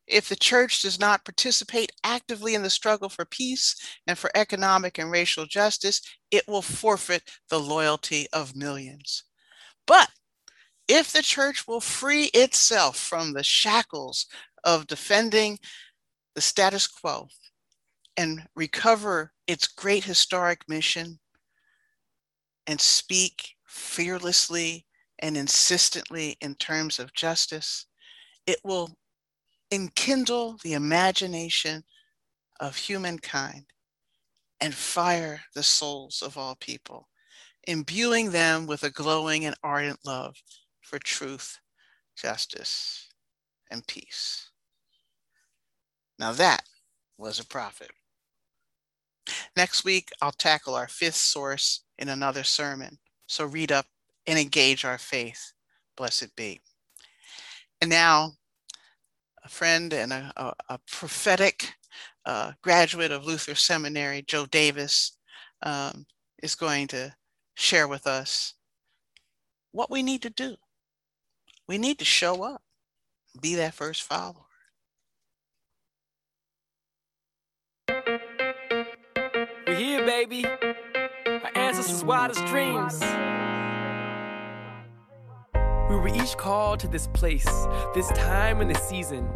If 0.06 0.28
the 0.28 0.36
church 0.36 0.82
does 0.82 1.00
not 1.00 1.24
participate 1.24 1.92
actively 2.04 2.54
in 2.54 2.62
the 2.62 2.70
struggle 2.70 3.08
for 3.08 3.24
peace 3.24 3.74
and 4.06 4.16
for 4.16 4.30
economic 4.34 4.98
and 4.98 5.10
racial 5.10 5.46
justice, 5.46 6.00
it 6.30 6.46
will 6.46 6.62
forfeit 6.62 7.22
the 7.50 7.58
loyalty 7.58 8.26
of 8.32 8.54
millions. 8.54 9.24
But 9.86 10.10
if 10.86 11.12
the 11.12 11.22
church 11.22 11.66
will 11.66 11.80
free 11.80 12.26
itself 12.26 12.96
from 12.96 13.32
the 13.32 13.42
shackles 13.42 14.26
of 14.62 14.86
defending 14.86 15.58
the 16.34 16.40
status 16.40 16.86
quo 16.86 17.28
and 18.16 18.46
recover 18.54 19.32
its 19.46 19.66
great 19.66 20.04
historic 20.04 20.68
mission 20.68 21.18
and 22.66 22.80
speak 22.80 23.54
fearlessly 23.66 24.86
and 25.20 25.36
insistently 25.36 26.36
in 26.40 26.54
terms 26.54 26.98
of 26.98 27.14
justice, 27.14 27.86
it 28.46 28.58
will 28.64 28.90
enkindle 29.70 30.58
the 30.62 30.74
imagination 30.74 31.84
of 32.60 32.76
humankind 32.76 33.66
and 34.60 34.74
fire 34.74 35.42
the 35.54 35.62
souls 35.62 36.22
of 36.22 36.38
all 36.38 36.56
people, 36.56 37.08
imbuing 37.64 38.30
them 38.30 38.66
with 38.66 38.82
a 38.82 38.90
glowing 38.90 39.44
and 39.44 39.54
ardent 39.62 39.98
love 40.04 40.36
for 40.80 40.98
truth, 40.98 41.58
justice, 42.16 43.08
and 43.70 43.86
peace. 43.86 44.50
Now 46.18 46.32
that 46.32 46.62
was 47.18 47.38
a 47.38 47.44
prophet. 47.44 47.90
Next 49.56 49.84
week, 49.84 50.10
I'll 50.20 50.32
tackle 50.32 50.74
our 50.74 50.88
fifth 50.88 51.16
source 51.16 51.84
in 51.98 52.08
another 52.08 52.44
sermon. 52.44 52.98
So 53.26 53.44
read 53.44 53.72
up 53.72 53.86
and 54.26 54.38
engage 54.38 54.84
our 54.84 54.98
faith. 54.98 55.52
Blessed 55.96 56.34
be. 56.36 56.60
And 57.80 57.90
now, 57.90 58.32
a 59.44 59.48
friend 59.48 59.92
and 59.92 60.12
a, 60.12 60.32
a, 60.36 60.52
a 60.70 60.78
prophetic 60.90 61.72
uh, 62.24 62.52
graduate 62.62 63.12
of 63.12 63.24
Luther 63.24 63.54
Seminary, 63.54 64.22
Joe 64.26 64.46
Davis, 64.46 65.18
um, 65.62 66.06
is 66.42 66.54
going 66.54 66.88
to 66.88 67.14
share 67.54 67.88
with 67.88 68.06
us 68.06 68.54
what 69.72 69.90
we 69.90 70.02
need 70.02 70.22
to 70.22 70.30
do. 70.30 70.56
We 71.68 71.78
need 71.78 71.98
to 71.98 72.04
show 72.04 72.42
up, 72.42 72.62
be 73.40 73.54
that 73.56 73.74
first 73.74 74.02
follower. 74.02 74.45
Baby. 80.26 80.46
Our 81.26 81.50
ancestors' 81.54 82.04
wildest 82.04 82.44
dreams. 82.46 83.00
We 85.88 85.96
were 85.96 86.08
each 86.08 86.36
called 86.36 86.80
to 86.80 86.88
this 86.88 87.06
place, 87.08 87.46
this 87.94 88.08
time 88.08 88.60
and 88.60 88.70
this 88.70 88.82
season. 88.88 89.28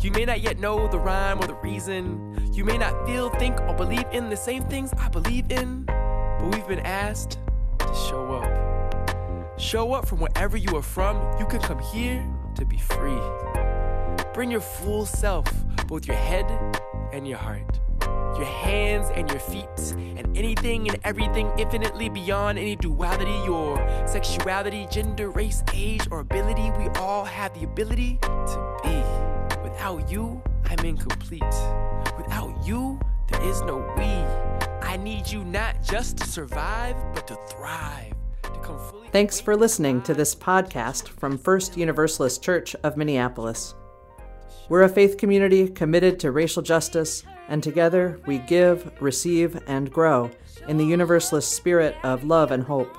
You 0.00 0.12
may 0.12 0.24
not 0.24 0.40
yet 0.40 0.58
know 0.58 0.86
the 0.88 0.98
rhyme 0.98 1.38
or 1.40 1.46
the 1.46 1.54
reason. 1.54 2.50
You 2.52 2.64
may 2.64 2.78
not 2.78 3.06
feel, 3.06 3.30
think, 3.30 3.60
or 3.62 3.74
believe 3.74 4.04
in 4.12 4.30
the 4.30 4.36
same 4.36 4.62
things 4.64 4.92
I 4.98 5.08
believe 5.08 5.50
in, 5.50 5.84
but 5.84 6.54
we've 6.54 6.68
been 6.68 6.80
asked 6.80 7.38
to 7.80 7.94
show 8.08 8.34
up. 8.34 9.58
Show 9.58 9.92
up 9.92 10.06
from 10.06 10.20
wherever 10.20 10.56
you 10.56 10.76
are 10.76 10.82
from. 10.82 11.16
You 11.40 11.46
can 11.46 11.60
come 11.60 11.80
here 11.80 12.24
to 12.54 12.64
be 12.64 12.78
free. 12.78 13.20
Bring 14.34 14.52
your 14.52 14.60
full 14.60 15.04
self, 15.04 15.52
both 15.88 16.06
your 16.06 16.16
head 16.16 16.46
and 17.12 17.26
your 17.26 17.38
heart 17.38 17.80
your 18.38 18.46
hands 18.46 19.10
and 19.14 19.28
your 19.28 19.40
feet, 19.40 19.94
and 20.16 20.36
anything 20.38 20.88
and 20.88 20.98
everything 21.04 21.50
infinitely 21.58 22.08
beyond 22.08 22.58
any 22.58 22.76
duality, 22.76 23.32
your 23.44 23.76
sexuality, 24.06 24.86
gender, 24.90 25.30
race, 25.30 25.62
age, 25.74 26.06
or 26.10 26.20
ability. 26.20 26.70
We 26.78 26.88
all 27.00 27.24
have 27.24 27.52
the 27.58 27.64
ability 27.64 28.18
to 28.22 28.76
be. 28.84 29.62
Without 29.62 30.08
you, 30.10 30.40
I'm 30.66 30.78
incomplete. 30.84 31.42
Without 32.16 32.54
you, 32.64 33.00
there 33.28 33.42
is 33.42 33.60
no 33.62 33.78
we. 33.96 34.04
I 34.86 34.96
need 34.96 35.28
you 35.28 35.44
not 35.44 35.82
just 35.82 36.16
to 36.18 36.24
survive, 36.26 36.96
but 37.14 37.26
to 37.26 37.36
thrive. 37.48 38.14
Thanks 39.10 39.40
for 39.40 39.56
listening 39.56 40.02
to 40.02 40.12
this 40.12 40.34
podcast 40.34 41.08
from 41.08 41.38
First 41.38 41.76
Universalist 41.76 42.42
Church 42.42 42.76
of 42.82 42.96
Minneapolis. 42.96 43.74
We're 44.68 44.82
a 44.82 44.88
faith 44.88 45.16
community 45.16 45.68
committed 45.68 46.20
to 46.20 46.30
racial 46.30 46.60
justice 46.60 47.24
and 47.48 47.62
together 47.62 48.20
we 48.26 48.38
give, 48.38 48.90
receive, 49.00 49.62
and 49.66 49.90
grow 49.90 50.30
in 50.68 50.76
the 50.76 50.84
Universalist 50.84 51.50
spirit 51.52 51.96
of 52.04 52.24
love 52.24 52.50
and 52.50 52.64
hope. 52.64 52.94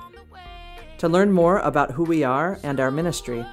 To 0.98 1.08
learn 1.08 1.30
more 1.32 1.60
about 1.60 1.92
who 1.92 2.02
we 2.04 2.24
are 2.24 2.58
and 2.62 2.78
our 2.80 2.90
ministry, 2.90 3.46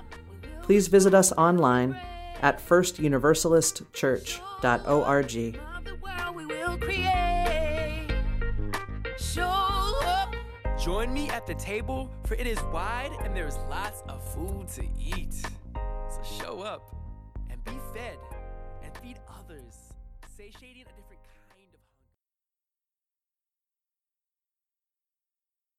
please 0.64 0.89
visit 0.89 1.14
us 1.14 1.32
online 1.34 1.95
at 2.41 2.60
firstuniversalistchurch.org. 2.60 5.60
Show 9.20 10.00
up. 10.04 10.36
Join 10.80 11.12
me 11.14 11.30
at 11.30 11.45
the 11.48 11.56
table, 11.56 12.14
for 12.26 12.36
it 12.36 12.45
is 12.48 12.62
wide 12.74 13.12
and 13.24 13.36
there 13.36 13.48
is 13.48 13.58
lots 13.70 14.04
of 14.10 14.24
food 14.34 14.68
to 14.70 14.84
eat. 15.00 15.34
So 15.34 15.50
show 16.41 16.62
up 16.62 16.95
and 17.50 17.64
be 17.64 17.80
fed 17.93 18.18